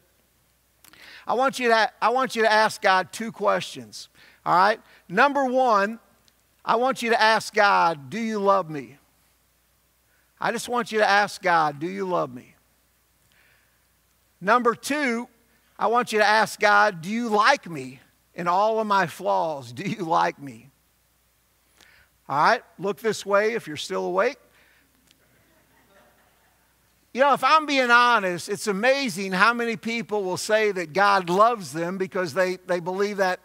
I 1.26 1.34
want 1.34 1.58
you 1.58 1.68
to, 1.68 1.92
I 2.00 2.08
want 2.08 2.34
you 2.34 2.42
to 2.42 2.50
ask 2.50 2.80
God 2.80 3.12
two 3.12 3.30
questions. 3.30 4.08
All 4.44 4.56
right? 4.56 4.80
Number 5.08 5.44
one, 5.44 5.98
I 6.64 6.76
want 6.76 7.02
you 7.02 7.10
to 7.10 7.20
ask 7.20 7.52
God, 7.52 8.10
Do 8.10 8.18
you 8.18 8.38
love 8.38 8.70
me? 8.70 8.96
I 10.40 10.50
just 10.50 10.68
want 10.68 10.90
you 10.90 10.98
to 10.98 11.08
ask 11.08 11.42
God, 11.42 11.78
Do 11.78 11.88
you 11.88 12.06
love 12.06 12.32
me? 12.32 12.54
Number 14.40 14.74
two, 14.74 15.28
I 15.78 15.86
want 15.86 16.12
you 16.12 16.18
to 16.18 16.26
ask 16.26 16.60
God, 16.60 17.02
do 17.02 17.10
you 17.10 17.28
like 17.28 17.68
me 17.68 18.00
in 18.34 18.46
all 18.48 18.78
of 18.78 18.86
my 18.86 19.06
flaws? 19.06 19.72
Do 19.72 19.88
you 19.88 20.04
like 20.04 20.40
me? 20.40 20.68
All 22.28 22.42
right, 22.42 22.62
look 22.78 23.00
this 23.00 23.26
way 23.26 23.54
if 23.54 23.66
you're 23.66 23.76
still 23.76 24.04
awake. 24.04 24.38
You 27.12 27.20
know, 27.20 27.34
if 27.34 27.44
I'm 27.44 27.66
being 27.66 27.90
honest, 27.90 28.48
it's 28.48 28.66
amazing 28.66 29.32
how 29.32 29.52
many 29.52 29.76
people 29.76 30.24
will 30.24 30.38
say 30.38 30.72
that 30.72 30.94
God 30.94 31.28
loves 31.28 31.72
them 31.72 31.98
because 31.98 32.32
they, 32.32 32.56
they 32.66 32.80
believe 32.80 33.18
that 33.18 33.40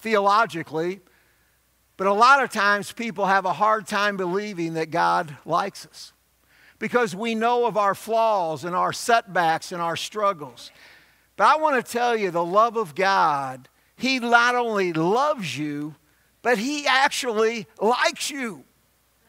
theologically. 0.00 1.00
But 1.96 2.08
a 2.08 2.12
lot 2.12 2.42
of 2.42 2.50
times 2.50 2.90
people 2.90 3.26
have 3.26 3.44
a 3.44 3.52
hard 3.52 3.86
time 3.86 4.16
believing 4.16 4.74
that 4.74 4.90
God 4.90 5.36
likes 5.44 5.86
us 5.86 6.12
because 6.80 7.14
we 7.14 7.36
know 7.36 7.66
of 7.66 7.76
our 7.76 7.94
flaws 7.94 8.64
and 8.64 8.74
our 8.74 8.92
setbacks 8.92 9.70
and 9.70 9.80
our 9.80 9.94
struggles. 9.94 10.72
But 11.36 11.46
I 11.46 11.56
want 11.56 11.84
to 11.84 11.92
tell 11.92 12.16
you 12.16 12.30
the 12.30 12.44
love 12.44 12.76
of 12.76 12.94
God, 12.94 13.68
He 13.96 14.18
not 14.18 14.54
only 14.54 14.92
loves 14.92 15.56
you, 15.56 15.96
but 16.42 16.58
He 16.58 16.86
actually 16.86 17.66
likes 17.80 18.30
you. 18.30 18.64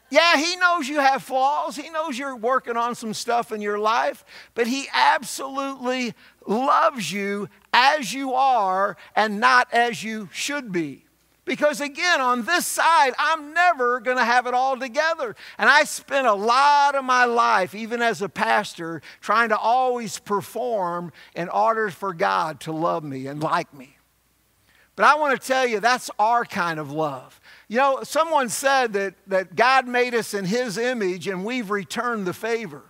Yeah, 0.09 0.37
He 0.37 0.55
knows 0.57 0.87
you 0.87 0.99
have 0.99 1.23
flaws. 1.23 1.75
He 1.75 1.89
knows 1.89 2.17
you're 2.17 2.35
working 2.35 2.77
on 2.77 2.93
some 2.95 3.13
stuff 3.13 3.51
in 3.51 3.61
your 3.61 3.79
life, 3.79 4.23
but 4.53 4.67
He 4.67 4.87
absolutely 4.93 6.13
loves 6.45 7.11
you 7.11 7.49
as 7.73 8.13
you 8.13 8.33
are 8.33 8.97
and 9.15 9.39
not 9.39 9.67
as 9.73 10.03
you 10.03 10.29
should 10.31 10.71
be. 10.71 11.05
Because 11.45 11.81
again, 11.81 12.21
on 12.21 12.45
this 12.45 12.65
side, 12.65 13.13
I'm 13.19 13.53
never 13.53 13.99
going 13.99 14.17
to 14.17 14.23
have 14.23 14.47
it 14.47 14.53
all 14.53 14.77
together. 14.77 15.35
And 15.57 15.69
I 15.69 15.83
spent 15.83 16.25
a 16.25 16.33
lot 16.33 16.95
of 16.95 17.03
my 17.03 17.25
life, 17.25 17.75
even 17.75 18.01
as 18.01 18.21
a 18.21 18.29
pastor, 18.29 19.01
trying 19.19 19.49
to 19.49 19.57
always 19.57 20.19
perform 20.19 21.11
in 21.35 21.49
order 21.49 21.89
for 21.89 22.13
God 22.13 22.61
to 22.61 22.71
love 22.71 23.03
me 23.03 23.27
and 23.27 23.43
like 23.43 23.73
me. 23.73 23.97
But 24.95 25.05
I 25.05 25.15
want 25.15 25.39
to 25.39 25.47
tell 25.47 25.67
you, 25.67 25.79
that's 25.79 26.09
our 26.17 26.45
kind 26.45 26.79
of 26.79 26.91
love. 26.91 27.41
You 27.67 27.77
know, 27.77 28.03
someone 28.03 28.47
said 28.47 28.93
that, 28.93 29.15
that 29.27 29.55
God 29.55 29.87
made 29.87 30.13
us 30.13 30.33
in 30.33 30.45
His 30.45 30.77
image 30.77 31.27
and 31.27 31.43
we've 31.43 31.71
returned 31.71 32.25
the 32.25 32.33
favor. 32.33 32.83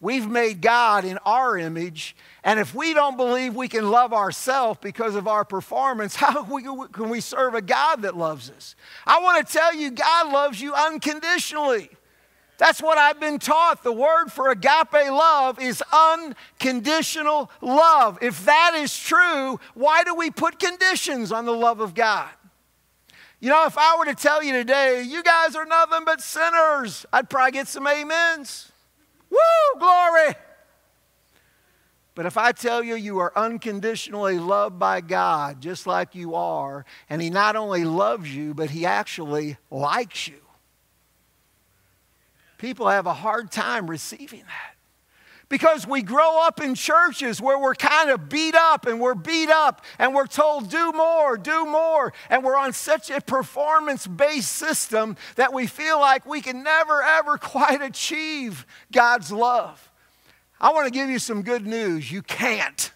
We've 0.00 0.26
made 0.26 0.62
God 0.62 1.04
in 1.04 1.18
our 1.26 1.58
image, 1.58 2.16
and 2.42 2.58
if 2.58 2.74
we 2.74 2.94
don't 2.94 3.18
believe 3.18 3.54
we 3.54 3.68
can 3.68 3.90
love 3.90 4.14
ourselves 4.14 4.78
because 4.82 5.14
of 5.14 5.28
our 5.28 5.44
performance, 5.44 6.14
how 6.16 6.42
can 6.44 7.10
we 7.10 7.20
serve 7.20 7.54
a 7.54 7.60
God 7.60 8.02
that 8.02 8.16
loves 8.16 8.50
us? 8.50 8.76
I 9.06 9.20
want 9.20 9.46
to 9.46 9.52
tell 9.52 9.74
you, 9.74 9.90
God 9.90 10.32
loves 10.32 10.60
you 10.60 10.74
unconditionally. 10.74 11.90
That's 12.56 12.82
what 12.82 12.98
I've 12.98 13.20
been 13.20 13.38
taught. 13.38 13.82
The 13.82 13.92
word 13.92 14.28
for 14.28 14.50
agape 14.50 14.92
love 14.92 15.58
is 15.58 15.82
unconditional 15.92 17.50
love. 17.62 18.18
If 18.20 18.44
that 18.44 18.74
is 18.76 18.96
true, 18.98 19.58
why 19.74 20.04
do 20.04 20.14
we 20.14 20.30
put 20.30 20.58
conditions 20.58 21.32
on 21.32 21.46
the 21.46 21.54
love 21.54 21.80
of 21.80 21.94
God? 21.94 22.28
You 23.40 23.48
know, 23.48 23.64
if 23.64 23.78
I 23.78 23.96
were 23.98 24.04
to 24.04 24.14
tell 24.14 24.42
you 24.42 24.52
today, 24.52 25.02
you 25.02 25.22
guys 25.22 25.56
are 25.56 25.64
nothing 25.64 26.04
but 26.04 26.20
sinners, 26.20 27.06
I'd 27.10 27.30
probably 27.30 27.52
get 27.52 27.68
some 27.68 27.86
amens. 27.86 28.69
Woo, 29.30 29.78
glory. 29.78 30.34
But 32.14 32.26
if 32.26 32.36
I 32.36 32.52
tell 32.52 32.82
you 32.82 32.96
you 32.96 33.18
are 33.20 33.32
unconditionally 33.36 34.38
loved 34.38 34.78
by 34.78 35.00
God, 35.00 35.60
just 35.60 35.86
like 35.86 36.14
you 36.14 36.34
are, 36.34 36.84
and 37.08 37.22
He 37.22 37.30
not 37.30 37.56
only 37.56 37.84
loves 37.84 38.34
you, 38.34 38.52
but 38.52 38.70
He 38.70 38.84
actually 38.84 39.56
likes 39.70 40.28
you, 40.28 40.40
people 42.58 42.88
have 42.88 43.06
a 43.06 43.14
hard 43.14 43.50
time 43.50 43.88
receiving 43.88 44.40
that 44.40 44.69
because 45.50 45.86
we 45.86 46.00
grow 46.00 46.40
up 46.40 46.62
in 46.62 46.74
churches 46.74 47.42
where 47.42 47.58
we're 47.58 47.74
kind 47.74 48.08
of 48.08 48.30
beat 48.30 48.54
up 48.54 48.86
and 48.86 48.98
we're 48.98 49.16
beat 49.16 49.50
up 49.50 49.84
and 49.98 50.14
we're 50.14 50.28
told, 50.28 50.70
do 50.70 50.92
more, 50.92 51.36
do 51.36 51.66
more. 51.66 52.14
And 52.30 52.42
we're 52.42 52.56
on 52.56 52.72
such 52.72 53.10
a 53.10 53.20
performance 53.20 54.06
based 54.06 54.52
system 54.52 55.16
that 55.34 55.52
we 55.52 55.66
feel 55.66 56.00
like 56.00 56.24
we 56.24 56.40
can 56.40 56.62
never, 56.62 57.02
ever 57.02 57.36
quite 57.38 57.82
achieve 57.82 58.64
God's 58.90 59.30
love. 59.30 59.90
I 60.58 60.72
want 60.72 60.86
to 60.86 60.92
give 60.92 61.10
you 61.10 61.18
some 61.18 61.42
good 61.42 61.66
news. 61.66 62.10
You 62.10 62.22
can't. 62.22 62.92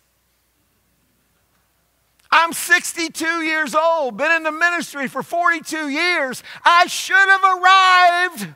I'm 2.30 2.52
62 2.52 3.24
years 3.42 3.74
old, 3.74 4.16
been 4.16 4.32
in 4.32 4.42
the 4.42 4.52
ministry 4.52 5.08
for 5.08 5.22
42 5.22 5.88
years. 5.88 6.42
I 6.64 6.86
should 6.86 7.16
have 7.16 7.44
arrived 7.44 8.54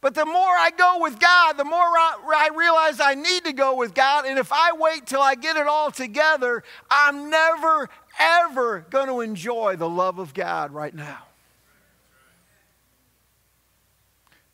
But 0.00 0.14
the 0.14 0.26
more 0.26 0.34
I 0.34 0.70
go 0.76 0.98
with 1.00 1.18
God, 1.18 1.54
the 1.54 1.64
more 1.64 1.80
I, 1.80 2.50
realize 2.54 3.00
I 3.00 3.14
need 3.14 3.44
to 3.44 3.52
go 3.52 3.76
with 3.76 3.94
God. 3.94 4.26
And 4.26 4.38
if 4.38 4.52
I 4.52 4.72
wait 4.72 5.06
till 5.06 5.20
I 5.20 5.34
get 5.34 5.56
it 5.56 5.66
all 5.66 5.90
together, 5.90 6.62
I'm 6.90 7.30
never, 7.30 7.88
ever 8.18 8.86
going 8.90 9.08
to 9.08 9.20
enjoy 9.20 9.76
the 9.76 9.88
love 9.88 10.18
of 10.18 10.34
God 10.34 10.72
right 10.72 10.94
now. 10.94 11.18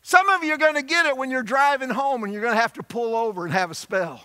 Some 0.01 0.29
of 0.29 0.43
you 0.43 0.53
are 0.53 0.57
going 0.57 0.75
to 0.75 0.81
get 0.81 1.05
it 1.05 1.15
when 1.15 1.29
you're 1.29 1.43
driving 1.43 1.89
home 1.89 2.23
and 2.23 2.33
you're 2.33 2.41
going 2.41 2.55
to 2.55 2.61
have 2.61 2.73
to 2.73 2.83
pull 2.83 3.15
over 3.15 3.45
and 3.45 3.53
have 3.53 3.71
a 3.71 3.75
spell. 3.75 4.21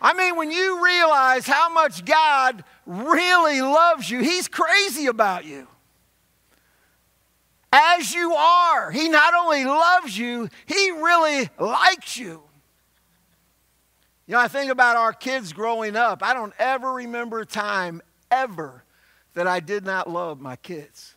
I 0.00 0.12
mean, 0.12 0.36
when 0.36 0.50
you 0.50 0.84
realize 0.84 1.46
how 1.46 1.70
much 1.70 2.04
God 2.04 2.62
really 2.84 3.62
loves 3.62 4.10
you, 4.10 4.20
He's 4.20 4.48
crazy 4.48 5.06
about 5.06 5.44
you 5.44 5.66
as 7.72 8.14
you 8.14 8.32
are. 8.34 8.90
He 8.90 9.08
not 9.08 9.34
only 9.34 9.64
loves 9.64 10.16
you, 10.16 10.48
He 10.66 10.90
really 10.90 11.48
likes 11.58 12.16
you. 12.16 12.42
You 14.26 14.32
know, 14.32 14.40
I 14.40 14.48
think 14.48 14.72
about 14.72 14.96
our 14.96 15.12
kids 15.12 15.52
growing 15.52 15.94
up. 15.94 16.22
I 16.22 16.34
don't 16.34 16.54
ever 16.58 16.92
remember 16.92 17.40
a 17.40 17.46
time 17.46 18.02
ever 18.30 18.82
that 19.34 19.46
I 19.46 19.60
did 19.60 19.84
not 19.84 20.10
love 20.10 20.40
my 20.40 20.56
kids. 20.56 21.14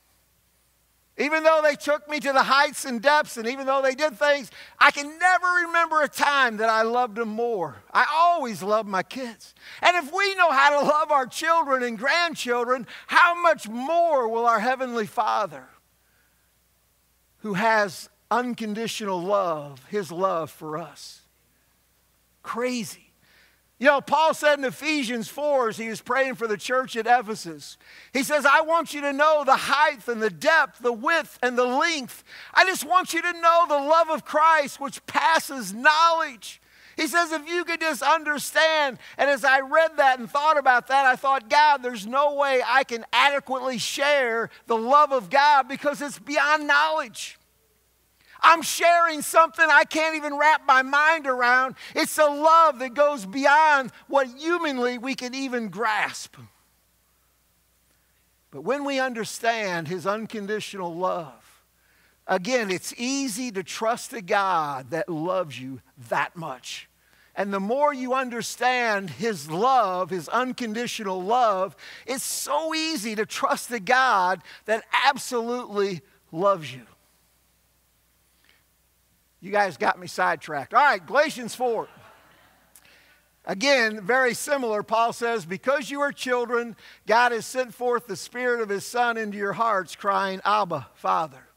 Even 1.18 1.44
though 1.44 1.60
they 1.62 1.75
took 1.75 2.10
me 2.10 2.20
to 2.22 2.32
the 2.32 2.44
heights 2.44 2.86
and 2.86 3.01
depths, 3.01 3.36
and 3.36 3.46
even 3.48 3.65
though 3.65 3.82
they 3.82 3.94
did 3.94 4.18
things, 4.18 4.51
I 4.79 4.91
can 4.91 5.20
never 5.20 5.48
remember 5.65 6.01
a 6.01 6.08
time 6.08 6.58
that 6.58 6.70
I 6.70 6.84
loved 6.84 7.15
them 7.15 7.27
more. 7.27 7.84
I 7.91 8.06
always 8.10 8.63
loved 8.63 8.88
my 8.88 9.03
kids. 9.03 9.53
And 9.82 9.98
if 9.98 10.13
we 10.13 10.36
know 10.36 10.50
how 10.50 10.79
to 10.79 10.88
love 10.88 11.12
our 11.12 11.25
children 11.25 11.84
and 11.84 11.98
grandchildren, 11.98 12.88
how 13.08 13.41
much 13.41 13.68
more 13.68 14.29
will 14.29 14.46
our 14.46 14.62
Heavenly 14.62 15.08
Father? 15.08 15.68
Who 17.39 17.53
has 17.53 18.10
unconditional 18.31 19.22
love, 19.22 19.84
his 19.89 20.12
love 20.12 20.51
for 20.51 20.77
us. 20.77 21.22
Crazy. 22.43 23.10
You 23.79 23.88
know, 23.88 24.01
Paul 24.01 24.34
said 24.34 24.60
in 24.60 24.65
Ephesians 24.65 25.29
4 25.29 25.69
as 25.69 25.77
he 25.77 25.88
was 25.88 26.01
praying 26.01 26.36
for 26.36 26.48
the 26.48 26.58
church 26.58 26.98
at 26.98 27.08
Ephesus, 27.08 27.77
he 28.12 28.24
says, 28.24 28.46
I 28.46 28.60
want 28.62 28.93
you 28.93 29.00
to 29.01 29.13
know 29.13 29.43
the 29.46 29.55
height 29.55 30.05
and 30.10 30.22
the 30.22 30.29
depth, 30.29 30.79
the 30.79 30.91
width 30.91 31.39
and 31.41 31.58
the 31.58 31.65
length. 31.65 32.25
I 32.53 32.65
just 32.65 32.86
want 32.86 33.13
you 33.13 33.22
to 33.22 33.31
know 33.34 33.65
the 33.69 33.75
love 33.75 34.10
of 34.10 34.25
Christ 34.25 34.81
which 34.81 35.05
passes 35.05 35.74
knowledge. 35.74 36.62
He 37.00 37.08
says, 37.08 37.32
if 37.32 37.48
you 37.48 37.63
could 37.63 37.79
just 37.79 38.01
understand. 38.01 38.98
And 39.18 39.29
as 39.29 39.46
I 39.46 39.62
read 39.62 39.96
that 39.96 40.20
and 40.20 40.29
thought 40.29 40.58
about 40.58 40.88
that, 40.88 41.06
I 41.06 41.15
thought, 41.15 41.50
God, 41.50 41.77
there's 41.77 42.06
no 42.06 42.36
way 42.36 42.62
I 42.65 42.84
can 42.84 43.06
adequately 43.13 43.77
share 43.77 44.50
the 44.68 44.75
love 44.75 45.13
of 45.13 45.29
God 45.29 45.70
because 45.70 46.01
it's 46.01 46.20
beyond 46.20 46.68
knowledge. 46.68 47.39
I'm 48.41 48.62
sharing 48.62 49.22
something 49.22 49.65
I 49.65 49.86
can't 49.86 50.18
even 50.18 50.36
wrap 50.36 50.68
my 50.68 50.82
mind 50.82 51.25
around. 51.25 51.75
It's 51.96 52.18
a 52.18 52.25
love 52.25 52.79
that 52.79 52.96
goes 52.96 53.25
beyond 53.25 53.94
what 54.10 54.27
humanly 54.27 54.98
we 54.98 55.15
can 55.15 55.34
even 55.34 55.70
grasp. 55.70 56.36
But 58.51 58.63
when 58.63 58.84
we 58.84 59.00
understand 59.00 59.88
His 59.88 60.06
unconditional 60.06 60.94
love, 60.94 61.63
again, 62.27 62.70
it's 62.70 62.94
easy 62.98 63.53
to 63.53 63.63
trust 63.63 64.12
a 64.12 64.22
God 64.22 64.89
that 64.89 65.08
loves 65.08 65.58
you 65.58 65.79
that 66.10 66.36
much. 66.36 66.88
And 67.36 67.53
the 67.53 67.59
more 67.59 67.93
you 67.93 68.13
understand 68.13 69.09
His 69.09 69.50
love, 69.50 70.09
His 70.09 70.27
unconditional 70.27 71.21
love, 71.21 71.75
it's 72.05 72.24
so 72.24 72.74
easy 72.74 73.15
to 73.15 73.25
trust 73.25 73.69
the 73.69 73.79
God 73.79 74.41
that 74.65 74.83
absolutely 75.05 76.01
loves 76.31 76.74
you. 76.74 76.81
You 79.41 79.51
guys 79.51 79.77
got 79.77 80.00
me 80.00 80.07
sidetracked. 80.07 80.74
All 80.74 80.83
right, 80.83 81.05
Galatians 81.05 81.55
4. 81.55 81.88
Again, 83.45 84.01
very 84.01 84.33
similar. 84.33 84.83
Paul 84.83 85.13
says, 85.13 85.45
Because 85.45 85.89
you 85.89 86.01
are 86.01 86.12
children, 86.12 86.75
God 87.07 87.31
has 87.31 87.45
sent 87.45 87.74
forth 87.74 88.05
the 88.05 88.17
Spirit 88.17 88.62
of 88.62 88.69
His 88.69 88.86
Son 88.86 89.17
into 89.17 89.38
your 89.38 89.53
hearts, 89.53 89.95
crying, 89.95 90.41
Abba, 90.43 90.88
Father. 90.93 91.48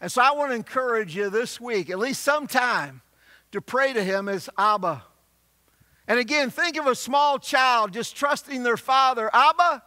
And 0.00 0.12
so 0.12 0.22
I 0.22 0.32
want 0.32 0.50
to 0.50 0.54
encourage 0.56 1.16
you 1.16 1.30
this 1.30 1.60
week, 1.60 1.88
at 1.88 1.98
least 1.98 2.22
sometime, 2.22 3.00
to 3.52 3.60
pray 3.60 3.92
to 3.92 4.02
him 4.02 4.28
as 4.28 4.48
Abba. 4.58 5.04
And 6.08 6.18
again, 6.18 6.50
think 6.50 6.76
of 6.76 6.86
a 6.86 6.94
small 6.94 7.38
child 7.38 7.92
just 7.92 8.16
trusting 8.16 8.62
their 8.62 8.76
father. 8.76 9.28
Abba, 9.32 9.82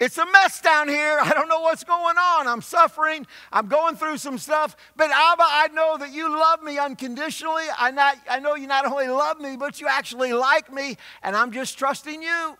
it's 0.00 0.16
a 0.16 0.24
mess 0.26 0.60
down 0.60 0.88
here. 0.88 1.18
I 1.20 1.32
don't 1.34 1.48
know 1.48 1.60
what's 1.60 1.84
going 1.84 2.16
on. 2.16 2.46
I'm 2.46 2.62
suffering. 2.62 3.26
I'm 3.52 3.66
going 3.66 3.96
through 3.96 4.18
some 4.18 4.38
stuff. 4.38 4.76
But 4.96 5.10
Abba, 5.10 5.42
I 5.42 5.68
know 5.72 5.98
that 5.98 6.12
you 6.12 6.30
love 6.30 6.62
me 6.62 6.78
unconditionally. 6.78 7.64
I, 7.76 7.90
not, 7.90 8.16
I 8.30 8.38
know 8.38 8.54
you 8.54 8.66
not 8.66 8.86
only 8.86 9.08
love 9.08 9.40
me, 9.40 9.56
but 9.56 9.80
you 9.80 9.88
actually 9.88 10.32
like 10.32 10.72
me. 10.72 10.96
And 11.22 11.34
I'm 11.36 11.50
just 11.50 11.76
trusting 11.78 12.22
you. 12.22 12.56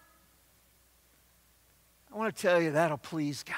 I 2.13 2.17
want 2.17 2.35
to 2.35 2.43
tell 2.43 2.61
you 2.61 2.73
that'll 2.73 2.99
please 2.99 3.43
God. 3.43 3.55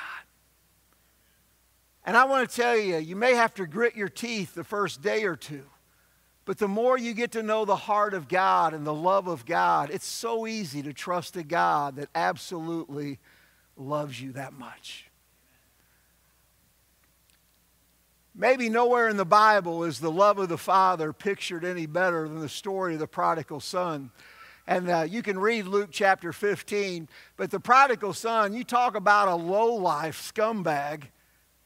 And 2.04 2.16
I 2.16 2.24
want 2.24 2.48
to 2.48 2.54
tell 2.54 2.76
you, 2.76 2.96
you 2.96 3.16
may 3.16 3.34
have 3.34 3.54
to 3.54 3.66
grit 3.66 3.96
your 3.96 4.08
teeth 4.08 4.54
the 4.54 4.64
first 4.64 5.00
day 5.00 5.24
or 5.24 5.36
two. 5.36 5.64
But 6.50 6.58
the 6.58 6.66
more 6.66 6.98
you 6.98 7.14
get 7.14 7.30
to 7.30 7.44
know 7.44 7.64
the 7.64 7.76
heart 7.76 8.12
of 8.12 8.26
God 8.26 8.74
and 8.74 8.84
the 8.84 8.92
love 8.92 9.28
of 9.28 9.46
God, 9.46 9.88
it's 9.88 10.04
so 10.04 10.48
easy 10.48 10.82
to 10.82 10.92
trust 10.92 11.36
a 11.36 11.44
God 11.44 11.94
that 11.94 12.08
absolutely 12.12 13.20
loves 13.76 14.20
you 14.20 14.32
that 14.32 14.52
much. 14.52 15.08
Maybe 18.34 18.68
nowhere 18.68 19.08
in 19.08 19.16
the 19.16 19.24
Bible 19.24 19.84
is 19.84 20.00
the 20.00 20.10
love 20.10 20.40
of 20.40 20.48
the 20.48 20.58
Father 20.58 21.12
pictured 21.12 21.64
any 21.64 21.86
better 21.86 22.26
than 22.26 22.40
the 22.40 22.48
story 22.48 22.94
of 22.94 22.98
the 22.98 23.06
prodigal 23.06 23.60
son. 23.60 24.10
And 24.66 24.90
uh, 24.90 25.06
you 25.08 25.22
can 25.22 25.38
read 25.38 25.68
Luke 25.68 25.90
chapter 25.92 26.32
15. 26.32 27.08
But 27.36 27.52
the 27.52 27.60
prodigal 27.60 28.12
son, 28.12 28.54
you 28.54 28.64
talk 28.64 28.96
about 28.96 29.28
a 29.28 29.36
low 29.36 29.74
life 29.74 30.20
scumbag. 30.34 31.04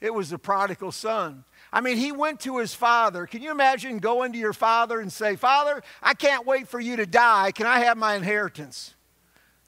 It 0.02 0.12
was 0.12 0.28
the 0.28 0.38
prodigal 0.38 0.92
son. 0.92 1.44
I 1.74 1.80
mean, 1.80 1.96
he 1.96 2.12
went 2.12 2.38
to 2.42 2.58
his 2.58 2.72
father. 2.72 3.26
Can 3.26 3.42
you 3.42 3.50
imagine 3.50 3.98
going 3.98 4.32
to 4.32 4.38
your 4.38 4.52
father 4.52 5.00
and 5.00 5.12
say, 5.12 5.34
Father, 5.34 5.82
I 6.00 6.14
can't 6.14 6.46
wait 6.46 6.68
for 6.68 6.78
you 6.78 6.94
to 6.94 7.04
die. 7.04 7.50
Can 7.50 7.66
I 7.66 7.80
have 7.80 7.96
my 7.96 8.14
inheritance? 8.14 8.94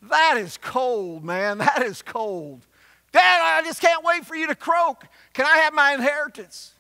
That 0.03 0.37
is 0.37 0.57
cold, 0.57 1.25
man. 1.25 1.59
That 1.67 1.83
is 1.83 2.03
cold. 2.03 2.65
Dad, 3.11 3.41
I 3.43 3.61
just 3.67 3.81
can't 3.81 4.05
wait 4.05 4.25
for 4.25 4.37
you 4.37 4.47
to 4.47 4.55
croak. 4.55 5.05
Can 5.33 5.47
I 5.47 5.57
have 5.59 5.75
my 5.75 5.95
inheritance? 5.95 6.75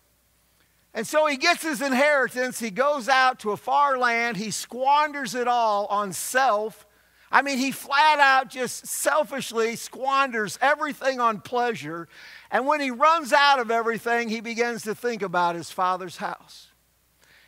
And 0.94 1.04
so 1.04 1.26
he 1.26 1.36
gets 1.36 1.62
his 1.62 1.82
inheritance. 1.82 2.60
He 2.60 2.70
goes 2.70 3.08
out 3.08 3.40
to 3.40 3.50
a 3.50 3.56
far 3.56 3.98
land. 3.98 4.36
He 4.36 4.52
squanders 4.52 5.34
it 5.34 5.48
all 5.48 5.86
on 5.86 6.12
self. 6.12 6.86
I 7.32 7.42
mean, 7.42 7.58
he 7.58 7.72
flat 7.72 8.20
out 8.20 8.48
just 8.48 8.86
selfishly 8.86 9.74
squanders 9.74 10.56
everything 10.62 11.18
on 11.18 11.40
pleasure. 11.40 12.06
And 12.50 12.66
when 12.66 12.80
he 12.80 12.90
runs 12.90 13.32
out 13.32 13.58
of 13.58 13.70
everything, 13.70 14.28
he 14.28 14.40
begins 14.40 14.82
to 14.82 14.94
think 14.94 15.22
about 15.22 15.56
his 15.56 15.70
father's 15.70 16.18
house 16.18 16.68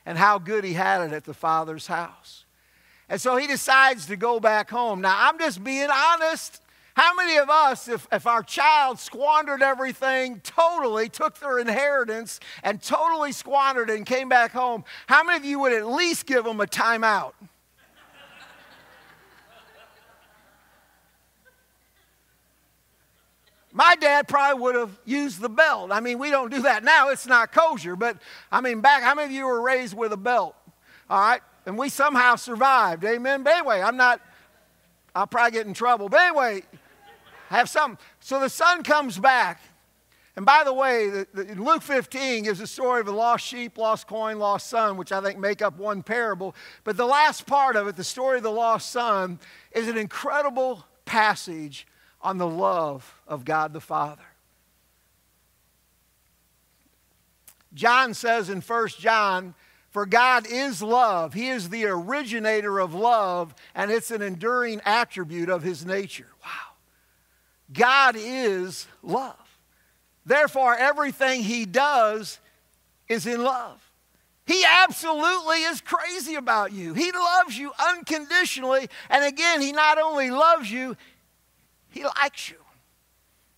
and 0.04 0.18
how 0.18 0.38
good 0.38 0.64
he 0.64 0.72
had 0.72 1.02
it 1.02 1.12
at 1.12 1.24
the 1.24 1.34
father's 1.34 1.86
house. 1.86 2.44
And 3.08 3.20
so 3.20 3.36
he 3.36 3.46
decides 3.46 4.06
to 4.06 4.16
go 4.16 4.40
back 4.40 4.70
home. 4.70 5.00
Now, 5.00 5.16
I'm 5.18 5.38
just 5.38 5.62
being 5.62 5.88
honest. 5.90 6.60
How 6.94 7.14
many 7.14 7.36
of 7.36 7.48
us, 7.48 7.86
if, 7.86 8.08
if 8.10 8.26
our 8.26 8.42
child 8.42 8.98
squandered 8.98 9.62
everything 9.62 10.40
totally, 10.40 11.08
took 11.08 11.38
their 11.38 11.58
inheritance 11.58 12.40
and 12.64 12.82
totally 12.82 13.30
squandered 13.30 13.88
it 13.88 13.96
and 13.96 14.04
came 14.04 14.28
back 14.28 14.50
home, 14.50 14.84
how 15.06 15.22
many 15.22 15.38
of 15.38 15.44
you 15.44 15.60
would 15.60 15.72
at 15.72 15.86
least 15.86 16.26
give 16.26 16.44
them 16.44 16.60
a 16.60 16.66
timeout? 16.66 17.34
My 23.78 23.94
dad 23.94 24.26
probably 24.26 24.60
would 24.60 24.74
have 24.74 24.98
used 25.04 25.40
the 25.40 25.48
belt. 25.48 25.92
I 25.92 26.00
mean, 26.00 26.18
we 26.18 26.30
don't 26.30 26.50
do 26.50 26.62
that 26.62 26.82
now. 26.82 27.10
It's 27.10 27.28
not 27.28 27.52
kosher. 27.52 27.94
But 27.94 28.16
I 28.50 28.60
mean, 28.60 28.80
back, 28.80 29.04
how 29.04 29.14
many 29.14 29.26
of 29.26 29.30
you 29.30 29.46
were 29.46 29.62
raised 29.62 29.96
with 29.96 30.12
a 30.12 30.16
belt? 30.16 30.56
All 31.08 31.20
right? 31.20 31.40
And 31.64 31.78
we 31.78 31.88
somehow 31.88 32.34
survived. 32.34 33.04
Amen. 33.04 33.44
But 33.44 33.52
anyway, 33.52 33.80
I'm 33.80 33.96
not, 33.96 34.20
I'll 35.14 35.28
probably 35.28 35.52
get 35.52 35.68
in 35.68 35.74
trouble. 35.74 36.08
But 36.08 36.22
anyway, 36.22 36.64
have 37.50 37.68
something. 37.68 38.04
So 38.18 38.40
the 38.40 38.48
son 38.48 38.82
comes 38.82 39.16
back. 39.16 39.62
And 40.34 40.44
by 40.44 40.64
the 40.64 40.74
way, 40.74 41.08
the, 41.08 41.26
the, 41.32 41.54
Luke 41.54 41.82
15 41.82 42.42
gives 42.42 42.58
a 42.58 42.66
story 42.66 43.00
of 43.00 43.06
a 43.06 43.12
lost 43.12 43.46
sheep, 43.46 43.78
lost 43.78 44.08
coin, 44.08 44.40
lost 44.40 44.66
son, 44.66 44.96
which 44.96 45.12
I 45.12 45.20
think 45.20 45.38
make 45.38 45.62
up 45.62 45.78
one 45.78 46.02
parable. 46.02 46.56
But 46.82 46.96
the 46.96 47.06
last 47.06 47.46
part 47.46 47.76
of 47.76 47.86
it, 47.86 47.94
the 47.94 48.02
story 48.02 48.38
of 48.38 48.42
the 48.42 48.50
lost 48.50 48.90
son, 48.90 49.38
is 49.70 49.86
an 49.86 49.96
incredible 49.96 50.84
passage 51.04 51.86
on 52.20 52.38
the 52.38 52.46
love 52.46 53.20
of 53.26 53.44
God 53.44 53.72
the 53.72 53.80
Father. 53.80 54.22
John 57.74 58.14
says 58.14 58.48
in 58.48 58.60
1 58.60 58.88
John, 58.98 59.54
for 59.90 60.04
God 60.06 60.46
is 60.48 60.82
love. 60.82 61.32
He 61.34 61.48
is 61.48 61.70
the 61.70 61.86
originator 61.86 62.78
of 62.78 62.94
love, 62.94 63.54
and 63.74 63.90
it's 63.90 64.10
an 64.10 64.22
enduring 64.22 64.80
attribute 64.84 65.48
of 65.48 65.62
his 65.62 65.84
nature. 65.84 66.28
Wow. 66.44 66.74
God 67.72 68.16
is 68.18 68.86
love. 69.02 69.36
Therefore, 70.26 70.76
everything 70.76 71.42
he 71.42 71.64
does 71.64 72.38
is 73.08 73.26
in 73.26 73.42
love. 73.42 73.82
He 74.46 74.62
absolutely 74.64 75.62
is 75.64 75.80
crazy 75.80 76.34
about 76.34 76.72
you. 76.72 76.94
He 76.94 77.12
loves 77.12 77.56
you 77.56 77.72
unconditionally. 77.78 78.88
And 79.10 79.24
again, 79.24 79.60
he 79.60 79.72
not 79.72 79.98
only 79.98 80.30
loves 80.30 80.70
you, 80.70 80.96
he 81.90 82.04
likes 82.04 82.50
you. 82.50 82.56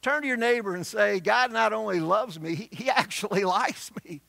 Turn 0.03 0.23
to 0.23 0.29
your 0.29 0.37
neighbor 0.37 0.75
and 0.75 0.87
say, 0.87 1.21
God 1.21 1.53
not 1.53 1.73
only 1.73 2.01
loves 2.01 2.40
me, 2.40 2.69
he, 2.73 2.88
actually 2.88 3.45
likes 3.45 3.90
me. 4.05 4.23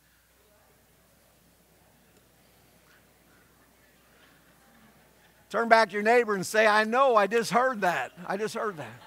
Turn 5.50 5.70
back 5.70 5.90
to 5.90 5.94
your 5.94 6.04
neighbor 6.04 6.34
and 6.34 6.46
say, 6.46 6.66
I 6.66 6.84
know, 6.84 7.16
I 7.16 7.28
just 7.28 7.52
heard 7.52 7.82
that. 7.82 8.12
I 8.28 8.38
just 8.38 8.56
heard 8.56 8.78
that. 8.78 9.02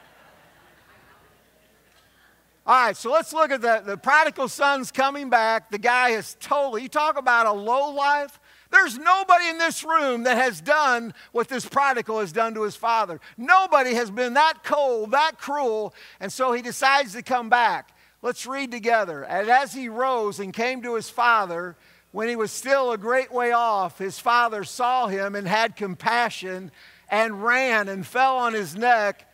All 2.67 2.87
right, 2.87 2.97
so 2.97 3.11
let's 3.11 3.35
look 3.35 3.51
at 3.51 3.61
the, 3.61 3.83
the 3.85 3.97
prodigal 3.99 4.49
son's 4.49 4.91
coming 4.91 5.29
back. 5.29 5.71
The 5.71 5.79
guy 5.79 6.11
is 6.11 6.35
totally, 6.41 6.83
you 6.83 6.89
talk 6.89 7.19
about 7.19 7.47
a 7.47 7.53
low 7.53 7.93
life. 7.93 8.41
There's 8.75 8.99
nobody 8.99 9.47
in 9.47 9.59
this 9.59 9.85
room 9.85 10.25
that 10.25 10.37
has 10.37 10.61
done 10.61 11.15
what 11.31 11.47
this 11.47 11.65
prodigal 11.65 12.19
has 12.19 12.33
done 12.33 12.55
to 12.55 12.63
his 12.63 12.75
father. 12.75 13.21
Nobody 13.39 13.95
has 13.95 14.11
been 14.11 14.35
that 14.35 14.65
cold, 14.65 15.13
that 15.13 15.39
cruel, 15.39 15.95
and 16.19 16.33
so 16.33 16.53
he 16.53 16.61
decides 16.61 17.13
to 17.13 17.23
come 17.23 17.49
back. 17.49 17.97
Let's 18.21 18.47
read 18.47 18.73
together. 18.73 19.23
And 19.23 19.49
as 19.49 19.73
he 19.73 19.89
rose 19.89 20.41
and 20.41 20.53
came 20.53 20.83
to 20.83 20.97
his 20.97 21.09
father, 21.09 21.77
when 22.11 22.29
he 22.29 22.35
was 22.35 22.51
still 22.51 22.91
a 22.91 22.99
great 22.99 23.33
way 23.33 23.53
off, 23.53 23.99
his 23.99 24.19
father 24.19 24.65
saw 24.65 25.07
him 25.07 25.37
and 25.37 25.47
had 25.47 25.77
compassion 25.77 26.73
and 27.09 27.45
ran 27.45 27.89
and 27.89 28.05
fell 28.05 28.39
on 28.39 28.55
his 28.55 28.75
neck 28.75 29.31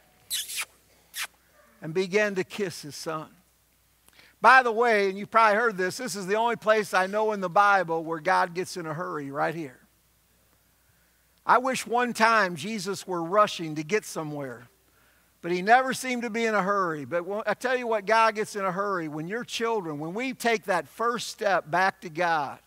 and 1.81 1.94
began 1.94 2.35
to 2.35 2.44
kiss 2.44 2.83
his 2.83 2.94
son. 2.94 3.29
By 4.40 4.62
the 4.62 4.72
way, 4.72 5.11
and 5.11 5.18
you've 5.18 5.31
probably 5.31 5.57
heard 5.57 5.76
this, 5.76 5.98
this 5.98 6.16
is 6.16 6.26
the 6.26 6.37
only 6.37 6.57
place 6.57 6.94
I 6.94 7.07
know 7.07 7.33
in 7.33 7.40
the 7.40 7.50
Bible 7.50 8.03
where 8.05 8.20
God 8.20 8.55
gets 8.55 8.76
in 8.76 8.87
a 8.87 8.94
hurry, 8.94 9.31
right 9.31 9.55
here. 9.55 9.79
I 11.44 11.59
wish 11.59 11.87
one 11.87 12.12
time 12.12 12.57
Jesus 12.57 13.07
were 13.07 13.22
rushing 13.22 13.74
to 13.74 13.83
get 13.83 14.05
somewhere, 14.05 14.68
but 15.42 15.53
he 15.53 15.62
never 15.62 15.92
seemed 15.92 16.22
to 16.22 16.31
be 16.31 16.44
in 16.44 16.55
a 16.55 16.62
hurry. 16.62 17.05
But 17.05 17.24
I 17.46 17.55
tell 17.55 17.76
you 17.76 17.87
what, 17.87 18.07
God 18.07 18.35
gets 18.35 18.57
in 18.57 18.64
a 18.64 18.72
hurry. 18.72 19.09
When 19.09 19.29
your 19.29 19.44
children, 19.44 19.98
when 19.98 20.14
we 20.14 20.33
take 20.33 20.64
that 20.64 20.88
first 20.88 21.29
step 21.29 21.70
back 21.70 22.00
to 22.03 22.09
God, 22.09 22.59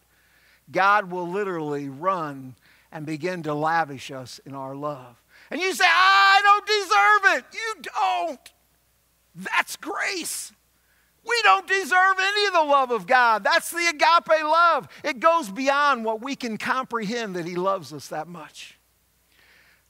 God 0.72 1.12
will 1.12 1.28
literally 1.28 1.90
run 1.90 2.56
and 2.92 3.06
begin 3.06 3.44
to 3.44 3.54
lavish 3.54 4.12
us 4.12 4.40
in 4.46 4.54
our 4.54 4.76
love. 4.76 5.16
And 5.50 5.60
you 5.60 5.74
say, 5.74 5.86
I 5.88 6.40
don't 6.44 6.66
deserve 6.68 7.38
it. 7.38 7.46
You 7.54 7.82
don't. 7.82 8.54
That's 9.36 9.76
grace. 9.76 10.52
We 11.26 11.42
don't 11.44 11.68
deserve 11.68 12.16
any 12.20 12.48
of 12.48 12.54
the 12.54 12.64
love 12.64 12.92
of 12.92 13.08
God. 13.08 13.44
That's 13.44 13.72
the 13.72 13.88
agape 13.88 14.44
love. 14.44 14.88
It 15.04 15.20
goes 15.20 15.50
beyond 15.50 16.04
what 16.04 16.22
we 16.22 16.36
can 16.36 16.58
comprehend 16.58 17.36
that 17.36 17.46
He 17.46 17.56
loves 17.56 17.94
us 17.94 18.08
that 18.08 18.28
much. 18.28 18.78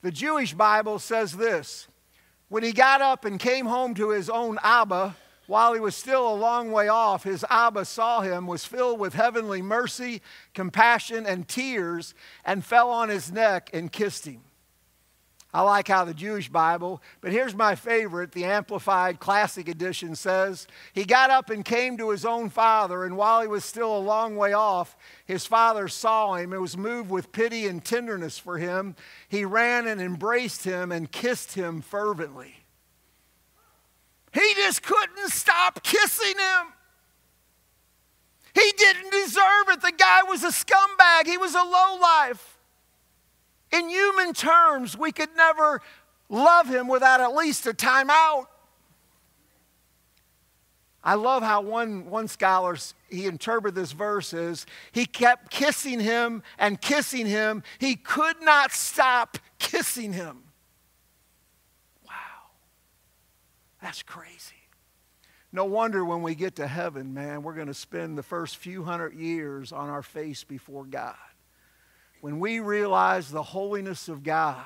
The 0.04 0.12
Jewish 0.12 0.54
Bible 0.54 1.00
says 1.00 1.32
this 1.32 1.88
When 2.50 2.62
he 2.62 2.74
got 2.74 3.02
up 3.02 3.26
and 3.26 3.40
came 3.40 3.66
home 3.66 3.96
to 3.96 4.10
his 4.10 4.30
own 4.30 4.60
Abba, 4.62 5.16
while 5.48 5.74
he 5.74 5.80
was 5.80 5.96
still 5.96 6.28
a 6.28 6.36
long 6.36 6.72
way 6.72 6.90
off, 6.90 7.24
his 7.24 7.46
Abba 7.50 7.86
saw 7.86 8.22
him, 8.22 8.46
was 8.46 8.66
filled 8.66 9.00
with 9.00 9.14
heavenly 9.14 9.62
mercy, 9.62 10.22
compassion, 10.54 11.26
and 11.26 11.48
tears, 11.48 12.14
and 12.46 12.64
fell 12.64 12.90
on 12.90 13.10
his 13.10 13.32
neck 13.32 13.70
and 13.74 13.92
kissed 13.92 14.26
him. 14.26 14.42
I 15.56 15.62
like 15.62 15.88
how 15.88 16.04
the 16.04 16.16
Jewish 16.16 16.50
Bible, 16.50 17.00
but 17.22 17.32
here's 17.32 17.54
my 17.54 17.76
favorite. 17.76 18.32
The 18.32 18.46
Amplified 18.46 19.20
Classic 19.20 19.70
Edition 19.70 20.16
says, 20.16 20.66
He 20.94 21.06
got 21.06 21.30
up 21.30 21.52
and 21.52 21.64
came 21.64 21.96
to 21.98 22.10
his 22.10 22.26
own 22.26 22.50
father, 22.50 23.06
and 23.06 23.16
while 23.16 23.40
he 23.42 23.48
was 23.48 23.64
still 23.64 23.96
a 23.96 24.00
long 24.00 24.36
way 24.36 24.54
off, 24.54 24.98
his 25.26 25.46
father 25.46 25.88
saw 25.88 26.34
him 26.34 26.54
and 26.54 26.62
was 26.62 26.76
moved 26.76 27.12
with 27.12 27.32
pity 27.32 27.68
and 27.68 27.86
tenderness 27.86 28.40
for 28.40 28.58
him. 28.58 28.96
He 29.30 29.46
ran 29.46 29.86
and 29.86 30.02
embraced 30.02 30.64
him 30.64 30.92
and 30.92 31.12
kissed 31.12 31.54
him 31.54 31.82
fervently. 31.82 32.56
He 34.34 34.54
just 34.56 34.82
couldn't 34.82 35.30
stop 35.30 35.84
kissing 35.84 36.36
him. 36.36 36.74
He 38.56 38.74
didn't 38.76 39.12
deserve 39.12 39.70
it. 39.70 39.82
The 39.82 39.94
guy 39.96 40.24
was 40.24 40.44
a 40.44 40.48
scumbag, 40.48 41.28
he 41.28 41.38
was 41.38 41.54
a 41.54 41.64
lowlife. 41.64 42.53
In 43.74 43.90
human 43.90 44.34
terms, 44.34 44.96
we 44.96 45.12
could 45.12 45.36
never 45.36 45.82
love 46.30 46.70
him 46.70 46.88
without 46.88 47.20
at 47.20 47.34
least 47.34 47.66
a 47.66 47.74
timeout. 47.74 48.46
I 51.04 51.16
love 51.16 51.44
how 51.44 51.62
one, 51.62 52.06
one 52.10 52.28
scholar, 52.30 52.78
he 53.10 53.26
interpreted 53.26 53.76
this 53.76 53.92
verse 53.92 54.34
as 54.34 54.66
he 54.92 55.06
kept 55.06 55.50
kissing 55.50 56.00
him 56.00 56.44
and 56.58 56.80
kissing 56.80 57.26
him. 57.26 57.64
He 57.80 57.96
could 57.96 58.42
not 58.42 58.72
stop 58.72 59.38
kissing 59.58 60.14
him. 60.14 60.44
Wow. 62.08 62.14
That's 63.82 64.04
crazy. 64.04 64.54
No 65.52 65.66
wonder 65.66 66.06
when 66.06 66.22
we 66.22 66.36
get 66.36 66.56
to 66.58 66.68
heaven, 66.68 67.14
man, 67.14 67.44
we're 67.44 67.54
going 67.54 67.68
to 67.68 67.74
spend 67.74 68.18
the 68.18 68.24
first 68.24 68.58
few 68.58 68.84
hundred 68.84 69.16
years 69.16 69.72
on 69.72 69.90
our 69.90 70.04
face 70.04 70.44
before 70.44 70.86
God. 70.86 71.16
When 72.24 72.40
we 72.40 72.62
realize 72.62 73.30
the 73.30 73.44
holiness 73.44 74.08
of 74.08 74.24
God 74.24 74.64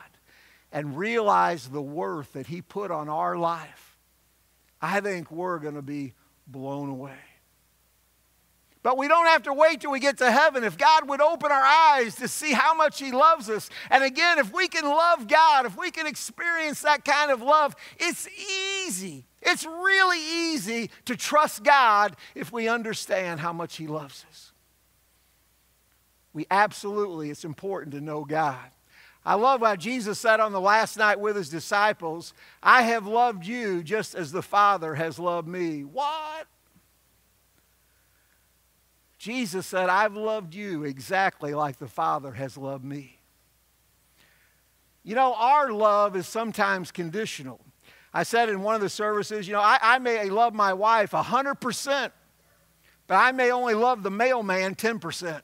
and 0.71 0.95
realize 0.95 1.67
the 1.67 1.81
worth 1.81 2.33
that 2.33 2.45
He 2.45 2.61
put 2.61 2.91
on 2.91 3.09
our 3.09 3.35
life, 3.35 3.97
I 4.79 5.01
think 5.01 5.31
we're 5.31 5.57
going 5.57 5.73
to 5.73 5.81
be 5.81 6.13
blown 6.45 6.87
away. 6.87 7.17
But 8.83 8.95
we 8.95 9.07
don't 9.07 9.25
have 9.25 9.41
to 9.41 9.53
wait 9.53 9.81
till 9.81 9.89
we 9.89 9.99
get 9.99 10.19
to 10.19 10.29
heaven. 10.29 10.63
If 10.63 10.77
God 10.77 11.09
would 11.09 11.19
open 11.19 11.51
our 11.51 11.63
eyes 11.63 12.13
to 12.17 12.27
see 12.27 12.53
how 12.53 12.75
much 12.75 12.99
He 12.99 13.11
loves 13.11 13.49
us, 13.49 13.71
and 13.89 14.03
again, 14.03 14.37
if 14.37 14.53
we 14.53 14.67
can 14.67 14.85
love 14.85 15.27
God, 15.27 15.65
if 15.65 15.75
we 15.75 15.89
can 15.89 16.05
experience 16.05 16.83
that 16.83 17.05
kind 17.05 17.31
of 17.31 17.41
love, 17.41 17.75
it's 17.97 18.29
easy. 18.85 19.25
It's 19.41 19.65
really 19.65 20.19
easy 20.19 20.91
to 21.05 21.15
trust 21.15 21.63
God 21.63 22.17
if 22.35 22.51
we 22.51 22.67
understand 22.67 23.39
how 23.39 23.51
much 23.51 23.77
He 23.77 23.87
loves 23.87 24.25
us. 24.29 24.46
We 26.37 26.45
absolutely, 26.51 27.31
it's 27.31 27.45
important 27.45 27.95
to 27.95 27.99
know 27.99 28.23
God. 28.23 28.69
I 29.25 29.33
love 29.33 29.61
how 29.61 29.75
Jesus 29.75 30.19
said 30.19 30.39
on 30.39 30.51
the 30.51 30.61
last 30.61 30.95
night 30.95 31.19
with 31.19 31.35
his 31.35 31.49
disciples, 31.49 32.31
I 32.61 32.83
have 32.83 33.07
loved 33.07 33.43
you 33.43 33.81
just 33.81 34.13
as 34.13 34.31
the 34.31 34.43
Father 34.43 34.93
has 34.93 35.17
loved 35.17 35.47
me. 35.47 35.83
What? 35.83 36.45
Jesus 39.17 39.65
said, 39.65 39.89
I've 39.89 40.15
loved 40.15 40.53
you 40.53 40.83
exactly 40.83 41.55
like 41.55 41.79
the 41.79 41.87
Father 41.87 42.33
has 42.33 42.55
loved 42.55 42.85
me. 42.85 43.17
You 45.03 45.15
know, 45.15 45.33
our 45.33 45.71
love 45.71 46.15
is 46.15 46.27
sometimes 46.27 46.91
conditional. 46.91 47.61
I 48.13 48.21
said 48.21 48.47
in 48.47 48.61
one 48.61 48.75
of 48.75 48.81
the 48.81 48.89
services, 48.89 49.47
you 49.47 49.53
know, 49.53 49.61
I, 49.61 49.79
I 49.81 49.97
may 49.97 50.29
love 50.29 50.53
my 50.53 50.71
wife 50.71 51.13
100%, 51.13 52.11
but 53.07 53.15
I 53.15 53.31
may 53.31 53.49
only 53.49 53.73
love 53.73 54.03
the 54.03 54.11
mailman 54.11 54.75
10%. 54.75 55.41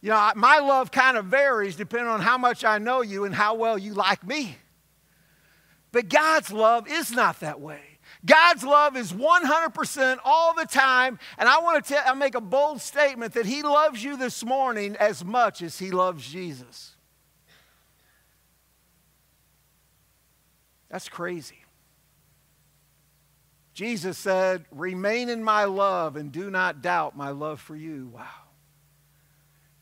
You 0.00 0.10
know, 0.10 0.32
my 0.36 0.58
love 0.58 0.90
kind 0.90 1.16
of 1.16 1.26
varies 1.26 1.76
depending 1.76 2.08
on 2.08 2.20
how 2.20 2.38
much 2.38 2.64
I 2.64 2.78
know 2.78 3.02
you 3.02 3.24
and 3.24 3.34
how 3.34 3.54
well 3.54 3.76
you 3.76 3.94
like 3.94 4.24
me. 4.24 4.56
But 5.90 6.08
God's 6.08 6.52
love 6.52 6.86
is 6.88 7.10
not 7.10 7.40
that 7.40 7.60
way. 7.60 7.80
God's 8.24 8.64
love 8.64 8.96
is 8.96 9.12
100% 9.12 10.18
all 10.24 10.54
the 10.54 10.66
time. 10.66 11.18
And 11.38 11.48
I 11.48 11.60
want 11.60 11.84
to 11.84 11.94
tell, 11.94 12.02
I 12.06 12.14
make 12.14 12.34
a 12.34 12.40
bold 12.40 12.80
statement 12.80 13.34
that 13.34 13.46
He 13.46 13.62
loves 13.62 14.02
you 14.02 14.16
this 14.16 14.44
morning 14.44 14.96
as 14.96 15.24
much 15.24 15.62
as 15.62 15.78
He 15.78 15.90
loves 15.90 16.28
Jesus. 16.28 16.94
That's 20.90 21.08
crazy. 21.08 21.64
Jesus 23.72 24.18
said, 24.18 24.64
Remain 24.72 25.28
in 25.28 25.44
my 25.44 25.64
love 25.64 26.16
and 26.16 26.32
do 26.32 26.50
not 26.50 26.82
doubt 26.82 27.16
my 27.16 27.30
love 27.30 27.60
for 27.60 27.76
you. 27.76 28.10
Wow. 28.12 28.47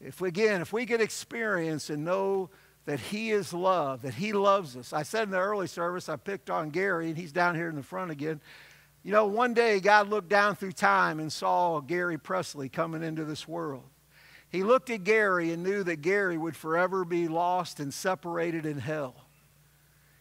If 0.01 0.21
we, 0.21 0.29
again, 0.29 0.61
if 0.61 0.73
we 0.73 0.87
could 0.87 1.01
experience 1.01 1.91
and 1.91 2.05
know 2.05 2.51
that 2.85 3.01
He 3.01 3.31
is 3.31 3.53
love, 3.53 4.03
that 4.03 4.15
He 4.15 4.33
loves 4.33 4.77
us. 4.77 4.93
I 4.93 5.03
said 5.03 5.25
in 5.25 5.31
the 5.31 5.39
early 5.39 5.67
service, 5.67 6.09
I 6.09 6.17
picked 6.17 6.51
on 6.51 6.71
Gary, 6.71 7.09
and 7.09 7.17
he's 7.17 7.33
down 7.33 7.55
here 7.55 7.69
in 7.69 7.77
the 7.77 7.83
front 7.83 8.11
again. 8.11 8.41
You 9.03 9.13
know, 9.13 9.27
one 9.27 9.55
day 9.55 9.81
God 9.81 10.09
looked 10.09 10.29
down 10.29 10.57
through 10.57 10.73
time 10.73 11.21
and 11.21 11.33
saw 11.33 11.81
Gary 11.81 12.19
Presley 12.19 12.69
coming 12.69 13.03
into 13.03 13.25
this 13.25 13.47
world. 13.47 13.85
He 14.49 14.63
looked 14.63 14.91
at 14.91 15.05
Gary 15.05 15.53
and 15.53 15.63
knew 15.63 15.83
that 15.85 16.03
Gary 16.03 16.37
would 16.37 16.57
forever 16.57 17.05
be 17.05 17.29
lost 17.29 17.79
and 17.79 17.93
separated 17.93 18.67
in 18.67 18.79
hell. 18.79 19.15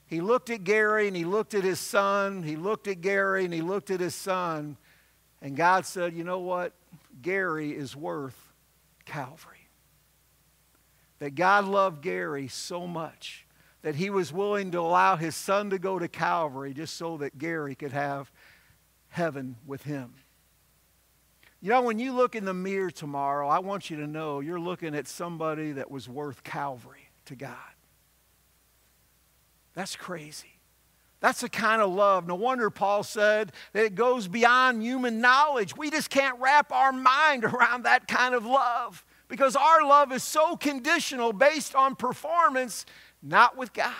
He 0.08 0.22
looked 0.22 0.50
at 0.50 0.64
Gary 0.64 1.08
and 1.08 1.16
he 1.16 1.26
looked 1.26 1.54
at 1.54 1.64
his 1.64 1.80
son. 1.80 2.44
He 2.44 2.56
looked 2.56 2.88
at 2.88 3.02
Gary 3.02 3.46
and 3.46 3.54
he 3.54 3.62
looked 3.62 3.90
at 3.90 4.00
his 4.00 4.14
son. 4.14 4.78
And 5.42 5.56
God 5.56 5.86
said, 5.86 6.14
You 6.14 6.24
know 6.24 6.40
what? 6.40 6.74
Gary 7.22 7.72
is 7.72 7.96
worth 7.96 8.38
Calvary 9.06 9.55
that 11.20 11.36
God 11.36 11.66
loved 11.66 12.02
Gary 12.02 12.48
so 12.48 12.88
much 12.88 13.46
that 13.82 13.96
he 13.96 14.10
was 14.10 14.34
willing 14.34 14.72
to 14.72 14.80
allow 14.80 15.16
his 15.16 15.36
son 15.36 15.70
to 15.70 15.78
go 15.78 16.00
to 16.00 16.08
Calvary 16.08 16.74
just 16.74 16.96
so 16.96 17.18
that 17.18 17.38
Gary 17.38 17.76
could 17.76 17.92
have 17.92 18.32
heaven 19.10 19.56
with 19.66 19.84
him. 19.84 20.16
You 21.62 21.70
know, 21.70 21.82
when 21.82 22.00
you 22.00 22.14
look 22.14 22.36
in 22.36 22.46
the 22.46 22.54
mirror 22.54 22.92
tomorrow, 22.92 23.48
I 23.48 23.60
want 23.60 23.90
you 23.90 23.98
to 23.98 24.08
know 24.08 24.40
you're 24.40 24.60
looking 24.60 24.96
at 24.96 25.08
somebody 25.08 25.72
that 25.74 25.90
was 25.90 26.10
worth 26.10 26.44
Calvary 26.44 27.10
to 27.26 27.36
God. 27.36 27.56
That's 29.74 29.96
crazy. 29.96 30.60
That's 31.22 31.42
the 31.42 31.50
kind 31.50 31.82
of 31.82 31.92
love. 31.92 32.28
No 32.28 32.36
wonder 32.36 32.70
Paul 32.70 33.04
said 33.04 33.52
that 33.74 33.86
it 33.86 33.96
goes 33.96 34.28
beyond 34.28 34.84
human 34.84 35.22
knowledge. 35.22 35.76
We 35.76 35.90
just 35.90 36.10
can't 36.10 36.40
wrap 36.40 36.72
our 36.72 36.92
mind 36.92 37.44
around 37.46 37.84
that 37.84 38.08
kind 38.08 38.36
of 38.36 38.46
love 38.46 39.06
because 39.28 39.56
our 39.56 39.84
love 39.84 40.12
is 40.12 40.24
so 40.24 40.56
conditional 40.56 41.34
based 41.34 41.76
on 41.76 41.96
performance, 41.96 42.86
not 43.22 43.58
with 43.58 43.74
God. 43.74 43.94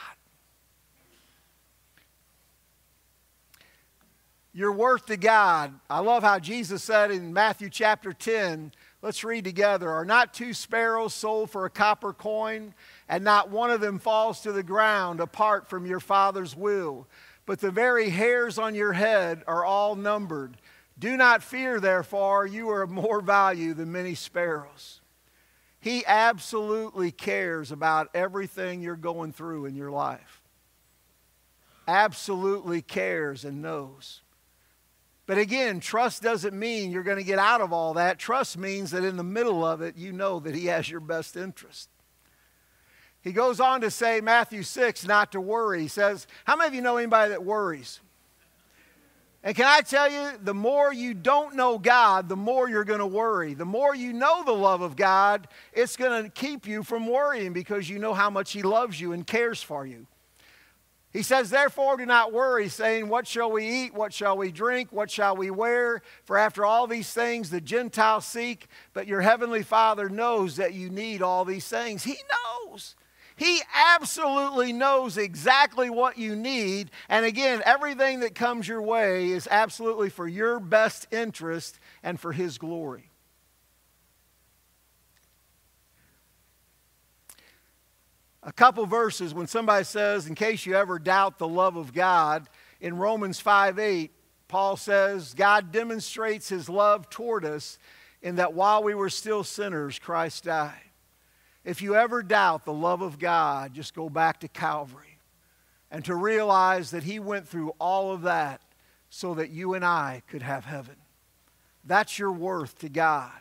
Your 4.54 4.72
worth 4.72 5.08
to 5.08 5.18
God. 5.18 5.74
I 5.90 6.00
love 6.00 6.24
how 6.24 6.40
Jesus 6.40 6.82
said 6.82 7.12
in 7.12 7.34
Matthew 7.34 7.70
chapter 7.70 8.14
10, 8.14 8.72
let's 9.02 9.24
read 9.24 9.44
together. 9.44 9.90
Are 9.90 10.06
not 10.06 10.34
two 10.34 10.54
sparrows 10.54 11.14
sold 11.14 11.50
for 11.50 11.66
a 11.66 11.70
copper 11.70 12.14
coin, 12.14 12.74
and 13.10 13.24
not 13.24 13.50
one 13.50 13.70
of 13.70 13.82
them 13.82 14.00
falls 14.00 14.40
to 14.42 14.54
the 14.54 14.64
ground 14.64 15.20
apart 15.20 15.68
from 15.68 15.86
your 15.86 16.00
Father's 16.00 16.56
will? 16.56 17.06
But 17.46 17.60
the 17.60 17.70
very 17.70 18.10
hairs 18.10 18.58
on 18.58 18.76
your 18.76 18.94
head 18.94 19.44
are 19.46 19.66
all 19.66 19.96
numbered. 19.96 20.56
Do 20.98 21.18
not 21.18 21.44
fear, 21.44 21.82
therefore, 21.82 22.48
you 22.48 22.70
are 22.70 22.82
of 22.82 22.90
more 22.90 23.20
value 23.20 23.74
than 23.74 23.92
many 23.92 24.16
sparrows. 24.16 25.02
He 25.86 26.04
absolutely 26.08 27.12
cares 27.12 27.72
about 27.72 28.10
everything 28.16 28.82
you're 28.82 28.96
going 28.96 29.32
through 29.32 29.66
in 29.66 29.76
your 29.76 29.92
life. 29.92 30.42
Absolutely 31.88 32.82
cares 32.82 33.46
and 33.46 33.62
knows. 33.62 34.22
But 35.28 35.38
again, 35.38 35.80
trust 35.80 36.24
doesn't 36.24 36.58
mean 36.58 36.90
you're 36.90 37.04
going 37.04 37.20
to 37.20 37.24
get 37.24 37.38
out 37.38 37.62
of 37.62 37.72
all 37.72 37.94
that. 37.94 38.18
Trust 38.18 38.58
means 38.58 38.90
that 38.92 39.04
in 39.04 39.16
the 39.16 39.24
middle 39.24 39.64
of 39.64 39.84
it, 39.84 39.96
you 39.96 40.12
know 40.12 40.40
that 40.40 40.56
He 40.56 40.66
has 40.66 40.90
your 40.90 41.02
best 41.02 41.38
interest. 41.38 41.88
He 43.22 43.32
goes 43.32 43.60
on 43.60 43.82
to 43.82 43.92
say, 43.92 44.22
Matthew 44.22 44.64
6, 44.64 45.06
not 45.06 45.34
to 45.34 45.40
worry. 45.40 45.82
He 45.82 45.88
says, 45.88 46.26
How 46.46 46.56
many 46.56 46.70
of 46.70 46.74
you 46.74 46.82
know 46.82 46.98
anybody 46.98 47.30
that 47.30 47.44
worries? 47.44 48.00
And 49.46 49.56
can 49.56 49.68
I 49.68 49.82
tell 49.82 50.12
you, 50.12 50.32
the 50.42 50.56
more 50.56 50.92
you 50.92 51.14
don't 51.14 51.56
know 51.56 51.78
God, 51.78 52.28
the 52.28 52.36
more 52.36 52.68
you're 52.68 52.84
going 52.84 53.00
to 53.00 53.06
worry. 53.06 53.54
The 53.54 53.64
more 53.64 53.94
you 53.94 54.12
know 54.12 54.44
the 54.44 54.52
love 54.52 54.82
of 54.82 54.96
God, 54.96 55.48
it's 55.72 55.96
going 55.96 56.24
to 56.24 56.30
keep 56.32 56.68
you 56.68 56.82
from 56.82 57.06
worrying 57.06 57.54
because 57.54 57.88
you 57.88 58.00
know 58.00 58.16
how 58.16 58.32
much 58.32 58.54
He 58.54 58.64
loves 58.64 59.00
you 59.00 59.12
and 59.12 59.26
cares 59.26 59.62
for 59.62 59.86
you. 59.86 60.08
He 61.14 61.22
says, 61.22 61.52
Therefore, 61.52 61.96
do 61.96 62.08
not 62.08 62.34
worry, 62.34 62.70
saying, 62.70 63.08
What 63.08 63.28
shall 63.28 63.52
we 63.52 63.70
eat? 63.70 63.94
What 63.94 64.12
shall 64.12 64.36
we 64.36 64.52
drink? 64.52 64.92
What 64.92 65.12
shall 65.12 65.38
we 65.38 65.52
wear? 65.52 66.02
For 66.24 66.40
after 66.40 66.66
all 66.66 66.88
these 66.88 67.14
things 67.14 67.52
the 67.52 67.62
Gentiles 67.62 68.26
seek, 68.26 68.66
but 68.94 69.06
your 69.06 69.22
heavenly 69.22 69.62
Father 69.62 70.10
knows 70.10 70.56
that 70.56 70.74
you 70.74 70.90
need 70.90 71.22
all 71.22 71.46
these 71.46 71.68
things. 71.68 72.04
He 72.04 72.18
knows. 72.66 72.96
He 73.36 73.60
absolutely 73.96 74.72
knows 74.72 75.18
exactly 75.18 75.90
what 75.90 76.18
you 76.18 76.36
need. 76.36 76.92
And 77.10 77.26
again, 77.26 77.62
everything 77.66 78.22
that 78.22 78.34
comes 78.34 78.68
your 78.68 78.82
way 78.82 79.30
is 79.30 79.48
absolutely 79.52 80.10
for 80.10 80.28
your 80.28 80.60
best 80.60 81.08
interest 81.12 81.80
and 82.02 82.20
for 82.20 82.32
His 82.32 82.58
glory. 82.58 83.10
A 88.42 88.54
couple 88.54 88.86
verses 88.86 89.34
when 89.34 89.48
somebody 89.48 89.84
says, 89.84 90.28
in 90.28 90.36
case 90.36 90.66
you 90.66 90.76
ever 90.76 91.00
doubt 91.00 91.40
the 91.40 91.48
love 91.48 91.76
of 91.76 91.94
God, 91.94 92.48
in 92.80 92.96
Romans 92.96 93.40
5 93.40 93.80
8, 93.80 94.12
Paul 94.48 94.78
says, 94.78 95.34
God 95.34 95.72
demonstrates 95.72 96.48
his 96.48 96.70
love 96.70 97.10
toward 97.10 97.44
us 97.44 97.80
in 98.22 98.36
that 98.36 98.54
while 98.54 98.84
we 98.84 98.94
were 98.94 99.10
still 99.10 99.44
sinners, 99.44 99.98
Christ 99.98 100.44
died. 100.44 100.74
If 101.66 101.82
you 101.82 101.96
ever 101.96 102.22
doubt 102.22 102.64
the 102.64 102.72
love 102.72 103.02
of 103.02 103.18
God, 103.18 103.74
just 103.74 103.96
go 103.96 104.08
back 104.08 104.42
to 104.42 104.48
Calvary 104.48 105.18
and 105.90 106.06
to 106.06 106.14
realize 106.14 106.92
that 106.92 107.04
He 107.04 107.20
went 107.20 107.48
through 107.48 107.74
all 107.80 108.12
of 108.14 108.22
that 108.22 108.62
so 109.10 109.34
that 109.34 109.50
you 109.50 109.74
and 109.74 109.84
I 109.84 110.22
could 110.28 110.44
have 110.44 110.66
heaven. 110.66 110.96
That's 111.84 112.20
your 112.20 112.32
worth 112.32 112.78
to 112.80 112.90
God. 112.90 113.32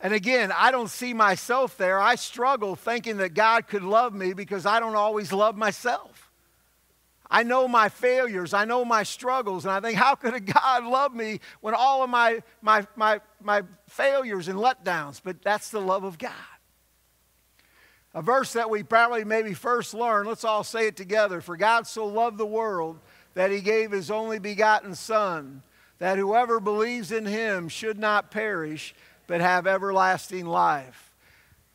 And 0.00 0.12
again, 0.12 0.52
I 0.54 0.72
don't 0.72 0.90
see 0.90 1.14
myself 1.14 1.78
there. 1.78 2.00
I 2.00 2.16
struggle 2.16 2.76
thinking 2.76 3.18
that 3.18 3.34
God 3.34 3.68
could 3.68 3.82
love 3.82 4.12
me 4.12 4.32
because 4.32 4.66
I 4.66 4.80
don't 4.80 4.96
always 4.96 5.32
love 5.32 5.56
myself. 5.56 6.30
I 7.30 7.42
know 7.42 7.66
my 7.66 7.88
failures, 7.88 8.54
I 8.54 8.64
know 8.64 8.84
my 8.84 9.02
struggles, 9.02 9.64
and 9.64 9.72
I 9.72 9.80
think, 9.80 9.98
how 9.98 10.14
could 10.14 10.34
a 10.34 10.40
God 10.40 10.84
love 10.84 11.12
me 11.12 11.40
when 11.60 11.74
all 11.74 12.04
of 12.04 12.10
my, 12.10 12.40
my, 12.62 12.86
my, 12.94 13.20
my 13.42 13.62
failures 13.88 14.48
and 14.48 14.58
letdowns? 14.58 15.20
But 15.22 15.42
that's 15.42 15.70
the 15.70 15.80
love 15.80 16.04
of 16.04 16.18
God. 16.18 16.32
A 18.16 18.22
verse 18.22 18.54
that 18.54 18.70
we 18.70 18.82
probably 18.82 19.24
maybe 19.24 19.52
first 19.52 19.92
learned, 19.92 20.26
let's 20.26 20.42
all 20.42 20.64
say 20.64 20.86
it 20.86 20.96
together. 20.96 21.42
For 21.42 21.54
God 21.54 21.86
so 21.86 22.06
loved 22.06 22.38
the 22.38 22.46
world 22.46 22.98
that 23.34 23.50
he 23.50 23.60
gave 23.60 23.90
his 23.92 24.10
only 24.10 24.38
begotten 24.38 24.94
Son, 24.94 25.62
that 25.98 26.16
whoever 26.16 26.58
believes 26.58 27.12
in 27.12 27.26
him 27.26 27.68
should 27.68 27.98
not 27.98 28.30
perish, 28.30 28.94
but 29.26 29.42
have 29.42 29.66
everlasting 29.66 30.46
life. 30.46 31.12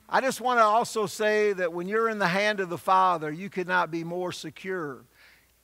I 0.10 0.19
just 0.19 0.41
want 0.41 0.58
to 0.58 0.63
also 0.63 1.06
say 1.06 1.54
that 1.54 1.73
when 1.73 1.88
you're 1.88 2.10
in 2.10 2.17
the 2.17 2.27
hand 2.27 2.60
of 2.60 2.69
the 2.69 2.77
Father, 2.77 3.32
you 3.32 3.51
could 3.51 3.67
not 3.67 3.91
be 3.91 4.04
more 4.04 4.32
secure. 4.32 5.06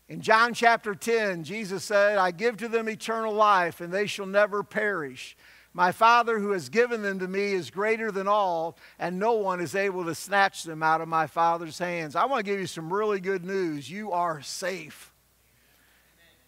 In 0.07 0.21
John 0.21 0.53
chapter 0.53 0.93
10, 0.93 1.43
Jesus 1.43 1.83
said, 1.85 2.19
I 2.19 2.29
give 2.29 2.55
to 2.57 2.67
them 2.67 2.87
eternal 2.87 3.33
life, 3.33 3.81
and 3.81 3.91
they 3.91 4.05
shall 4.05 4.27
never 4.27 4.61
perish. 4.61 5.35
My 5.73 5.91
Father 5.91 6.39
who 6.39 6.51
has 6.51 6.69
given 6.69 7.01
them 7.01 7.19
to 7.19 7.27
me 7.27 7.53
is 7.53 7.69
greater 7.69 8.11
than 8.11 8.27
all, 8.27 8.77
and 8.97 9.19
no 9.19 9.33
one 9.33 9.59
is 9.59 9.75
able 9.75 10.05
to 10.05 10.15
snatch 10.15 10.63
them 10.63 10.81
out 10.81 11.01
of 11.01 11.07
my 11.07 11.27
Father's 11.27 11.77
hands. 11.77 12.15
I 12.15 12.25
want 12.25 12.45
to 12.45 12.51
give 12.51 12.59
you 12.59 12.67
some 12.67 12.91
really 12.91 13.19
good 13.19 13.45
news. 13.45 13.89
You 13.89 14.11
are 14.11 14.41
safe 14.41 15.13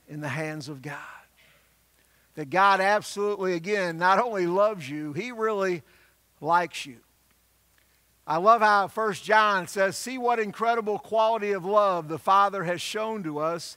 in 0.08 0.22
the 0.22 0.30
hands 0.30 0.68
of 0.68 0.82
God. 0.82 0.98
That 2.36 2.50
God 2.50 2.80
absolutely, 2.80 3.54
again, 3.54 3.98
not 3.98 4.20
only 4.20 4.48
loves 4.48 4.90
you, 4.90 5.14
He 5.14 5.32
really 5.32 5.84
likes 6.42 6.86
you. 6.86 6.98
I 8.26 8.38
love 8.38 8.62
how 8.62 8.88
First 8.88 9.24
John 9.24 9.68
says, 9.68 9.98
See 9.98 10.18
what 10.18 10.40
incredible 10.40 11.00
quality 11.00 11.52
of 11.52 11.66
love 11.66 12.08
the 12.08 12.20
Father 12.20 12.64
has 12.64 12.80
shown 12.80 13.24
to 13.24 13.40
us. 13.40 13.76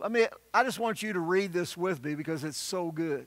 Let 0.00 0.12
me, 0.12 0.26
I 0.54 0.64
just 0.64 0.78
want 0.78 1.02
you 1.02 1.12
to 1.12 1.20
read 1.20 1.52
this 1.52 1.76
with 1.76 2.04
me 2.04 2.14
because 2.14 2.44
it's 2.44 2.56
so 2.56 2.90
good. 2.90 3.26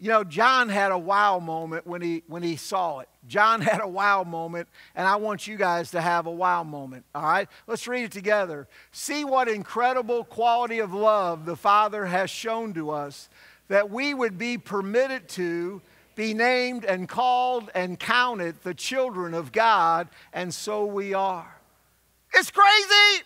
You 0.00 0.08
know, 0.08 0.24
John 0.24 0.70
had 0.70 0.92
a 0.92 0.98
wow 0.98 1.38
moment 1.38 1.86
when 1.86 2.00
he, 2.00 2.22
when 2.26 2.42
he 2.42 2.56
saw 2.56 3.00
it. 3.00 3.08
John 3.28 3.60
had 3.60 3.82
a 3.82 3.88
wow 3.88 4.24
moment, 4.24 4.68
and 4.94 5.06
I 5.06 5.16
want 5.16 5.46
you 5.46 5.56
guys 5.56 5.90
to 5.90 6.00
have 6.00 6.26
a 6.26 6.30
wow 6.30 6.64
moment. 6.64 7.04
All 7.14 7.22
right? 7.22 7.48
Let's 7.66 7.86
read 7.86 8.04
it 8.04 8.12
together. 8.12 8.66
See 8.92 9.24
what 9.24 9.46
incredible 9.46 10.24
quality 10.24 10.78
of 10.78 10.94
love 10.94 11.44
the 11.44 11.54
Father 11.54 12.06
has 12.06 12.30
shown 12.30 12.72
to 12.74 12.90
us 12.90 13.28
that 13.68 13.90
we 13.90 14.14
would 14.14 14.38
be 14.38 14.56
permitted 14.56 15.28
to 15.28 15.82
be 16.16 16.32
named 16.34 16.84
and 16.84 17.08
called 17.08 17.70
and 17.74 17.98
counted 17.98 18.56
the 18.62 18.74
children 18.74 19.34
of 19.34 19.52
God, 19.52 20.08
and 20.32 20.52
so 20.52 20.86
we 20.86 21.12
are. 21.12 21.56
It's 22.32 22.50
crazy 22.50 23.24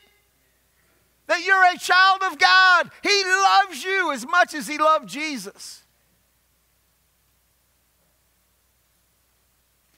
that 1.28 1.44
you're 1.44 1.72
a 1.72 1.78
child 1.78 2.22
of 2.24 2.38
God. 2.38 2.90
He 3.02 3.22
loves 3.24 3.84
you 3.84 4.12
as 4.12 4.26
much 4.26 4.54
as 4.54 4.66
He 4.66 4.76
loved 4.76 5.08
Jesus. 5.08 5.83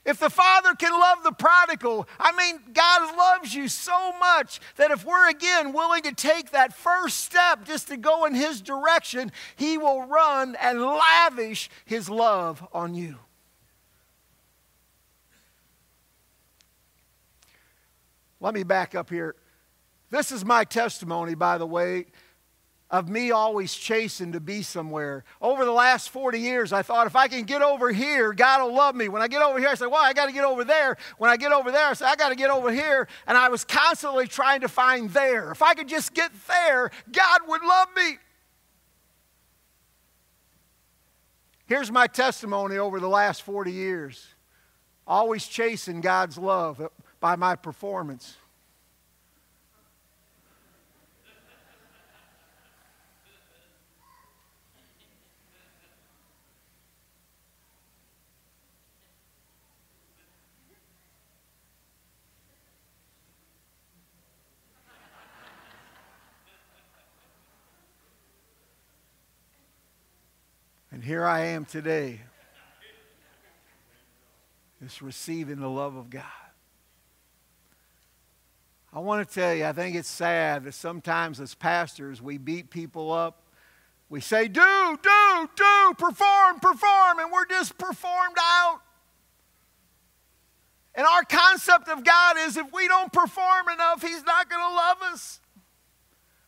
If 0.07 0.19
the 0.19 0.29
Father 0.29 0.73
can 0.73 0.97
love 0.97 1.21
the 1.25 1.33
prodigal, 1.33 2.07
I 2.17 2.31
mean, 2.31 2.61
God 2.71 3.17
loves 3.17 3.53
you 3.53 3.67
so 3.67 4.13
much 4.17 4.61
that 4.77 4.89
if 4.89 5.03
we're 5.03 5.29
again 5.29 5.73
willing 5.73 6.01
to 6.03 6.13
take 6.13 6.51
that 6.51 6.73
first 6.73 7.25
step 7.25 7.65
just 7.65 7.89
to 7.89 7.97
go 7.97 8.23
in 8.23 8.33
His 8.33 8.61
direction, 8.61 9.33
He 9.57 9.77
will 9.77 10.03
run 10.03 10.55
and 10.61 10.81
lavish 10.81 11.69
His 11.83 12.09
love 12.09 12.65
on 12.71 12.95
you. 12.95 13.17
Let 18.39 18.53
me 18.53 18.63
back 18.63 18.95
up 18.95 19.09
here. 19.09 19.35
This 20.09 20.31
is 20.31 20.45
my 20.45 20.63
testimony, 20.63 21.35
by 21.35 21.57
the 21.57 21.67
way 21.67 22.05
of 22.89 23.09
me 23.09 23.31
always 23.31 23.73
chasing 23.73 24.31
to 24.31 24.39
be 24.39 24.61
somewhere. 24.61 25.25
Over 25.41 25.65
the 25.65 25.71
last 25.71 26.09
40 26.09 26.39
years, 26.39 26.71
I 26.71 26.81
thought 26.81 27.05
if 27.05 27.15
I 27.15 27.27
can 27.27 27.43
get 27.43 27.61
over 27.61 27.91
here, 27.91 28.31
God 28.33 28.63
will 28.63 28.73
love 28.73 28.95
me. 28.95 29.09
When 29.09 29.21
I 29.21 29.27
get 29.27 29.41
over 29.41 29.59
here, 29.59 29.69
I 29.69 29.75
say, 29.75 29.87
well, 29.87 30.03
I 30.03 30.13
got 30.13 30.27
to 30.27 30.31
get 30.31 30.45
over 30.45 30.63
there. 30.63 30.97
When 31.17 31.29
I 31.29 31.35
get 31.35 31.51
over 31.51 31.71
there, 31.71 31.87
I 31.87 31.93
say, 31.93 32.05
I 32.05 32.15
got 32.15 32.29
to 32.29 32.35
get 32.35 32.49
over 32.49 32.71
here. 32.71 33.07
And 33.27 33.37
I 33.37 33.49
was 33.49 33.65
constantly 33.65 34.27
trying 34.27 34.61
to 34.61 34.69
find 34.69 35.09
there. 35.09 35.51
If 35.51 35.61
I 35.61 35.73
could 35.73 35.89
just 35.89 36.13
get 36.13 36.31
there, 36.47 36.91
God 37.11 37.41
would 37.47 37.61
love 37.61 37.87
me. 37.95 38.17
Here's 41.65 41.91
my 41.91 42.07
testimony 42.07 42.77
over 42.77 43.01
the 43.01 43.09
last 43.09 43.41
40 43.41 43.71
years 43.71 44.25
always 45.05 45.47
chasing 45.47 46.01
God's 46.01 46.37
love 46.37 46.89
by 47.21 47.35
my 47.37 47.55
performance. 47.55 48.35
And 70.97 71.03
here 71.03 71.27
I 71.27 71.41
am 71.41 71.63
today, 71.63 72.21
just 74.81 74.99
receiving 74.99 75.59
the 75.59 75.69
love 75.69 75.95
of 75.95 76.09
God. 76.09 76.23
I 78.91 78.97
want 78.97 79.29
to 79.29 79.31
tell 79.31 79.53
you, 79.53 79.65
I 79.65 79.73
think 79.73 79.95
it's 79.95 80.09
sad 80.09 80.63
that 80.63 80.73
sometimes 80.73 81.39
as 81.39 81.53
pastors 81.53 82.19
we 82.19 82.39
beat 82.39 82.71
people 82.71 83.11
up. 83.11 83.43
We 84.09 84.21
say, 84.21 84.47
do, 84.47 84.97
do, 85.03 85.49
do, 85.55 85.93
perform, 85.99 86.59
perform, 86.61 87.19
and 87.19 87.31
we're 87.31 87.45
just 87.45 87.77
performed 87.77 88.37
out. 88.41 88.79
And 90.95 91.05
our 91.05 91.21
concept 91.25 91.89
of 91.89 92.03
God 92.03 92.37
is 92.39 92.57
if 92.57 92.73
we 92.73 92.87
don't 92.87 93.13
perform 93.13 93.69
enough, 93.71 94.01
He's 94.01 94.23
not 94.23 94.49
going 94.49 94.67
to 94.67 94.75
love 94.75 94.97
us. 95.13 95.41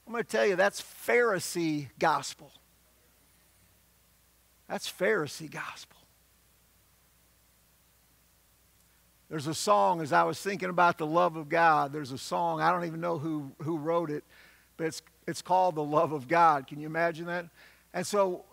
I'm 0.07 0.13
going 0.13 0.23
to 0.23 0.27
tell 0.27 0.47
you, 0.47 0.55
that's 0.55 0.81
Pharisee 0.81 1.89
gospel. 1.99 2.51
That's 4.69 4.89
Pharisee 4.89 5.49
gospel. 5.49 5.97
There's 9.29 9.47
a 9.47 9.53
song, 9.53 10.01
as 10.01 10.13
I 10.13 10.23
was 10.23 10.39
thinking 10.39 10.69
about 10.69 10.97
the 10.97 11.05
love 11.05 11.35
of 11.35 11.49
God, 11.49 11.91
there's 11.91 12.11
a 12.11 12.17
song, 12.17 12.61
I 12.61 12.71
don't 12.71 12.85
even 12.85 13.01
know 13.01 13.17
who, 13.17 13.51
who 13.61 13.77
wrote 13.77 14.09
it, 14.09 14.23
but 14.77 14.87
it's, 14.87 15.01
it's 15.27 15.41
called 15.41 15.75
The 15.75 15.83
Love 15.83 16.13
of 16.13 16.27
God. 16.27 16.65
Can 16.65 16.79
you 16.79 16.87
imagine 16.87 17.27
that? 17.27 17.45
And 17.93 18.05
so 18.07 18.45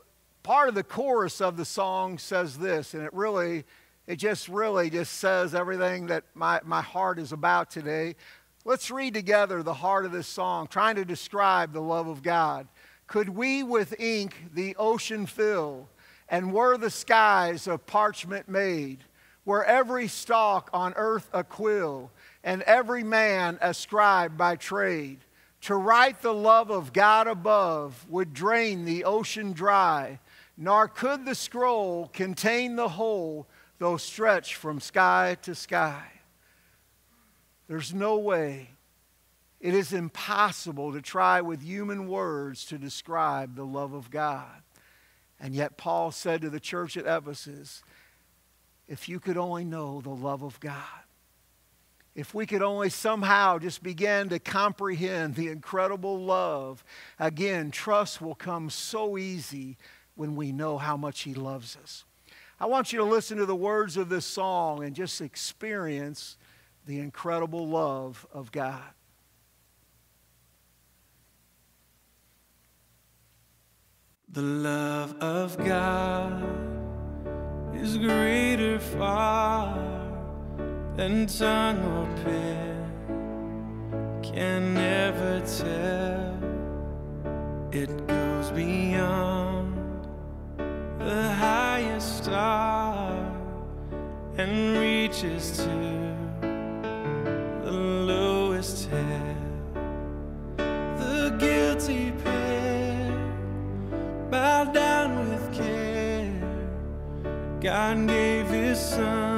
part 0.43 0.69
of 0.69 0.75
the 0.75 0.83
chorus 0.83 1.41
of 1.41 1.57
the 1.57 1.65
song 1.65 2.19
says 2.19 2.59
this, 2.59 2.93
and 2.93 3.03
it 3.03 3.13
really, 3.15 3.65
it 4.07 4.17
just 4.17 4.49
really 4.49 4.91
just 4.91 5.15
says 5.15 5.55
everything 5.55 6.09
that 6.09 6.25
my, 6.35 6.61
my 6.65 6.83
heart 6.83 7.19
is 7.19 7.33
about 7.33 7.71
today. 7.71 8.15
Let's 8.67 8.91
read 8.91 9.15
together 9.15 9.63
the 9.63 9.75
heart 9.75 10.05
of 10.05 10.13
this 10.13 10.27
song, 10.27 10.67
trying 10.67 10.97
to 10.97 11.05
describe 11.07 11.73
the 11.73 11.81
love 11.81 12.07
of 12.07 12.23
God. 12.23 12.69
Could 13.07 13.31
we 13.31 13.63
with 13.63 13.99
ink 13.99 14.35
the 14.53 14.77
ocean 14.77 15.25
fill? 15.25 15.89
And 16.29 16.53
were 16.53 16.77
the 16.77 16.91
skies 16.91 17.67
of 17.67 17.87
parchment 17.87 18.49
made, 18.49 19.05
were 19.45 19.65
every 19.65 20.09
stalk 20.09 20.69
on 20.73 20.93
earth 20.97 21.31
a 21.33 21.45
quill, 21.45 22.11
and 22.43 22.63
every 22.63 23.05
man 23.05 23.59
a 23.61 23.73
scribe 23.73 24.37
by 24.37 24.57
trade. 24.57 25.19
To 25.63 25.75
write 25.75 26.23
the 26.23 26.35
love 26.35 26.71
of 26.71 26.93
God 26.93 27.27
above 27.27 28.07
would 28.09 28.33
drain 28.35 28.85
the 28.85 29.05
ocean 29.05 29.53
dry, 29.53 30.21
nor 30.57 30.89
could 30.89 31.25
the 31.25 31.35
scroll 31.35 32.09
contain 32.13 32.77
the 32.77 32.89
whole, 32.89 33.47
though 33.79 33.97
stretched 33.97 34.55
from 34.55 34.81
sky 34.81 35.37
to 35.43 35.55
sky. 35.55 36.05
There's 37.69 37.93
no 37.93 38.19
way. 38.19 38.71
It 39.61 39.75
is 39.75 39.93
impossible 39.93 40.93
to 40.93 41.03
try 41.03 41.41
with 41.41 41.63
human 41.63 42.09
words 42.09 42.65
to 42.67 42.79
describe 42.79 43.57
the 43.57 43.65
love 43.65 43.93
of 43.93 44.11
God. 44.11 44.63
And 45.39 45.55
yet, 45.55 45.77
Paul 45.77 46.11
said 46.11 46.41
to 46.43 46.51
the 46.51 46.61
church 46.61 46.97
at 46.97 47.07
Ephesus, 47.07 47.83
if 48.89 49.09
you 49.09 49.21
could 49.21 49.37
only 49.37 49.65
know 49.65 50.01
the 50.01 50.11
love 50.11 50.43
of 50.43 50.59
God, 50.61 50.83
if 52.15 52.35
we 52.35 52.47
could 52.47 52.63
only 52.63 52.89
somehow 52.89 53.59
just 53.59 53.83
begin 53.83 54.31
to 54.31 54.39
comprehend 54.39 55.35
the 55.35 55.49
incredible 55.49 56.19
love, 56.19 56.83
again, 57.19 57.71
trust 57.71 58.23
will 58.23 58.35
come 58.35 58.71
so 58.71 59.19
easy 59.19 59.77
when 60.15 60.35
we 60.35 60.51
know 60.51 60.79
how 60.79 60.97
much 60.97 61.23
He 61.23 61.35
loves 61.35 61.77
us. 61.83 62.05
I 62.59 62.65
want 62.65 62.91
you 62.91 62.99
to 63.01 63.05
listen 63.05 63.37
to 63.37 63.45
the 63.45 63.55
words 63.55 63.99
of 63.99 64.09
this 64.09 64.25
song 64.25 64.83
and 64.83 64.97
just 64.97 65.21
experience 65.21 66.39
the 66.87 66.99
incredible 67.01 67.69
love 67.69 68.27
of 68.33 68.51
God. 68.51 68.83
The 74.29 74.43
love 74.43 75.15
of 75.21 75.57
God 75.57 76.43
is 77.77 77.97
greater 77.97 78.81
far 78.81 79.79
than 80.97 81.27
tongue 81.27 81.79
or 81.95 82.07
pen 82.25 84.21
can 84.23 84.75
never 84.75 85.41
tell. 85.41 86.35
It 87.71 88.07
goes 88.09 88.51
beyond 88.51 89.79
the 90.99 91.33
highest 91.35 92.25
star 92.25 93.15
and 94.37 94.77
reaches 94.77 95.57
to 95.59 96.06
God 107.67 108.07
gave 108.07 108.47
his 108.47 108.79
son 108.79 109.36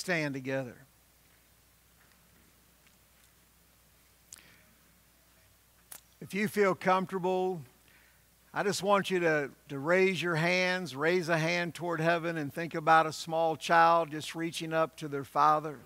stand 0.00 0.34
together. 0.34 0.76
If 6.20 6.34
you 6.34 6.48
feel 6.48 6.74
comfortable, 6.74 7.60
I 8.52 8.62
just 8.62 8.82
want 8.82 9.10
you 9.10 9.20
to, 9.20 9.50
to 9.68 9.78
raise 9.78 10.20
your 10.20 10.34
hands, 10.34 10.96
raise 10.96 11.28
a 11.28 11.38
hand 11.38 11.74
toward 11.74 12.00
heaven, 12.00 12.36
and 12.36 12.52
think 12.52 12.74
about 12.74 13.06
a 13.06 13.12
small 13.12 13.56
child 13.56 14.10
just 14.10 14.34
reaching 14.34 14.72
up 14.72 14.96
to 14.96 15.08
their 15.08 15.24
father. 15.24 15.78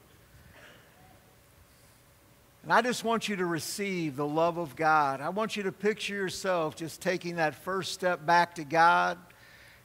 And 2.62 2.72
I 2.72 2.80
just 2.80 3.04
want 3.04 3.28
you 3.28 3.36
to 3.36 3.44
receive 3.44 4.16
the 4.16 4.26
love 4.26 4.56
of 4.56 4.74
God. 4.74 5.20
I 5.20 5.28
want 5.28 5.56
you 5.56 5.64
to 5.64 5.72
picture 5.72 6.14
yourself 6.14 6.74
just 6.74 7.02
taking 7.02 7.36
that 7.36 7.54
first 7.54 7.92
step 7.92 8.24
back 8.24 8.54
to 8.54 8.64
God. 8.64 9.18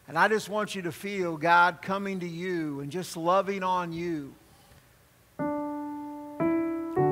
And 0.09 0.17
I 0.17 0.27
just 0.27 0.49
want 0.49 0.73
you 0.73 0.81
to 0.81 0.91
feel 0.91 1.37
God 1.37 1.83
coming 1.83 2.21
to 2.21 2.27
you 2.27 2.79
and 2.79 2.91
just 2.91 3.15
loving 3.15 3.61
on 3.61 3.93
you. 3.93 4.33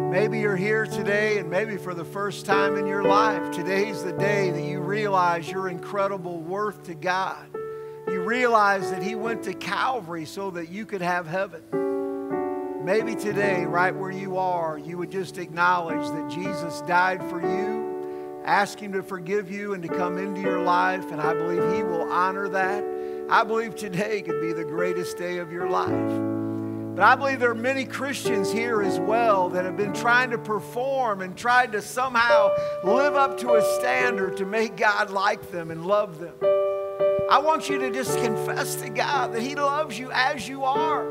Maybe 0.10 0.40
you're 0.40 0.56
here 0.56 0.88
today, 0.88 1.38
and 1.38 1.48
maybe 1.48 1.78
for 1.78 1.94
the 1.94 2.04
first 2.04 2.48
time 2.48 2.76
in 2.76 2.88
your 2.88 3.04
life, 3.04 3.52
today's 3.52 4.04
the 4.04 4.14
day 4.14 4.50
that 4.50 4.64
you 4.64 4.80
realize 4.80 5.48
your 5.48 5.70
incredible 5.70 6.40
worth 6.40 6.86
to 6.86 6.96
God. 6.96 7.56
You 8.08 8.24
realize 8.24 8.90
that 8.90 9.04
He 9.04 9.14
went 9.14 9.44
to 9.44 9.54
Calvary 9.54 10.26
so 10.26 10.50
that 10.50 10.70
you 10.70 10.88
could 10.88 11.04
have 11.04 11.28
heaven. 11.28 12.84
Maybe 12.84 13.14
today, 13.14 13.66
right 13.66 13.96
where 13.96 14.10
you 14.10 14.38
are, 14.38 14.80
you 14.80 14.98
would 14.98 15.12
just 15.12 15.38
acknowledge 15.38 16.10
that 16.10 16.32
Jesus 16.32 16.82
died 16.88 17.22
for 17.30 17.42
you, 17.42 17.87
ask 18.48 18.80
Him 18.80 18.94
to 18.94 19.04
forgive 19.04 19.52
you 19.52 19.74
and 19.74 19.84
to 19.84 19.90
come 19.90 20.18
into 20.18 20.42
your 20.42 20.62
life, 20.62 21.12
and 21.12 21.22
I 21.22 21.34
believe 21.34 21.76
He 21.76 21.84
will 21.84 22.12
honor 22.12 22.48
that. 22.50 22.84
I 23.30 23.44
believe 23.44 23.76
today 23.76 24.22
could 24.22 24.40
be 24.40 24.54
the 24.54 24.64
greatest 24.64 25.18
day 25.18 25.38
of 25.38 25.52
your 25.52 25.70
life. 25.70 25.92
But 26.96 27.04
I 27.04 27.16
believe 27.16 27.40
there 27.40 27.52
are 27.52 27.56
many 27.56 27.86
Christians 27.86 28.52
here 28.52 28.82
as 28.82 29.00
well 29.00 29.50
that 29.50 29.66
have 29.66 29.78
been 29.78 29.94
trying 29.94 30.32
to 30.32 30.38
perform 30.38 31.22
and 31.22 31.38
tried 31.38 31.74
to 31.74 31.82
somehow 31.82 32.50
live 32.84 33.16
up 33.16 33.38
to 33.40 33.56
a 33.56 33.62
standard 33.76 34.38
to 34.38 34.46
make 34.46 34.78
God 34.78 35.12
like 35.12 35.52
them 35.52 35.70
and 35.70 35.86
love 35.86 36.18
them. 36.18 36.34
I 37.30 37.40
want 37.40 37.70
you 37.70 37.78
to 37.80 37.92
just 37.92 38.18
confess 38.20 38.76
to 38.78 38.90
God 38.90 39.34
that 39.34 39.42
He 39.42 39.54
loves 39.56 40.00
you 40.00 40.10
as 40.12 40.48
you 40.48 40.64
are. 40.64 41.06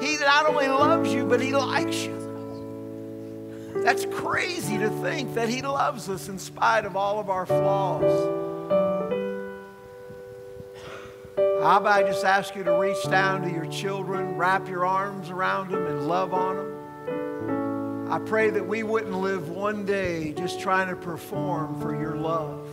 He 0.00 0.16
not 0.16 0.46
only 0.46 0.68
loves 0.68 1.12
you, 1.12 1.26
but 1.26 1.40
He 1.40 1.52
likes 1.52 2.02
you. 2.02 2.27
That's 3.88 4.04
crazy 4.04 4.76
to 4.76 4.90
think 5.00 5.32
that 5.32 5.48
He 5.48 5.62
loves 5.62 6.10
us 6.10 6.28
in 6.28 6.38
spite 6.38 6.84
of 6.84 6.94
all 6.94 7.18
of 7.18 7.30
our 7.30 7.46
flaws. 7.46 8.04
About 11.38 11.86
I 11.86 12.02
just 12.02 12.22
ask 12.22 12.54
you 12.54 12.64
to 12.64 12.72
reach 12.72 13.02
down 13.04 13.40
to 13.40 13.50
your 13.50 13.64
children, 13.64 14.36
wrap 14.36 14.68
your 14.68 14.84
arms 14.84 15.30
around 15.30 15.70
them, 15.70 15.86
and 15.86 16.06
love 16.06 16.34
on 16.34 16.56
them? 16.56 18.12
I 18.12 18.18
pray 18.18 18.50
that 18.50 18.68
we 18.68 18.82
wouldn't 18.82 19.14
live 19.14 19.48
one 19.48 19.86
day 19.86 20.34
just 20.34 20.60
trying 20.60 20.88
to 20.88 20.96
perform 20.96 21.80
for 21.80 21.98
your 21.98 22.14
love. 22.14 22.68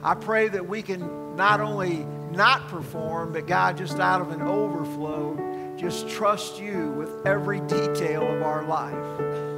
I 0.00 0.14
pray 0.14 0.46
that 0.46 0.68
we 0.68 0.80
can 0.80 1.34
not 1.34 1.60
only 1.60 2.06
not 2.30 2.68
perform, 2.68 3.32
but 3.32 3.48
God, 3.48 3.76
just 3.76 3.98
out 3.98 4.20
of 4.20 4.30
an 4.30 4.42
overflow, 4.42 5.74
just 5.76 6.08
trust 6.08 6.60
you 6.60 6.92
with 6.92 7.26
every 7.26 7.58
detail 7.62 8.22
of 8.32 8.42
our 8.42 8.62
life. 8.62 9.49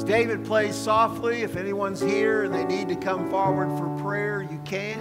As 0.00 0.04
David 0.04 0.46
plays 0.46 0.74
softly, 0.74 1.42
if 1.42 1.56
anyone's 1.56 2.00
here 2.00 2.44
and 2.44 2.54
they 2.54 2.64
need 2.64 2.88
to 2.88 2.96
come 2.96 3.28
forward 3.28 3.68
for 3.78 4.02
prayer, 4.02 4.40
you 4.40 4.58
can. 4.64 4.98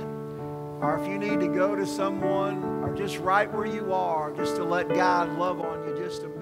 Or 0.82 1.00
if 1.02 1.08
you 1.08 1.18
need 1.18 1.39
to 1.39 1.47
go 1.47 1.74
to 1.74 1.86
someone, 1.86 2.62
or 2.84 2.93
just 2.93 3.18
right 3.20 3.50
where 3.50 3.66
you 3.66 3.93
are, 3.93 4.34
just 4.34 4.58
to 4.58 4.66
let 4.66 4.89
God 4.89 5.38
love 5.38 5.62
on 5.62 5.88
you 5.88 6.04
just 6.04 6.24
a. 6.24 6.39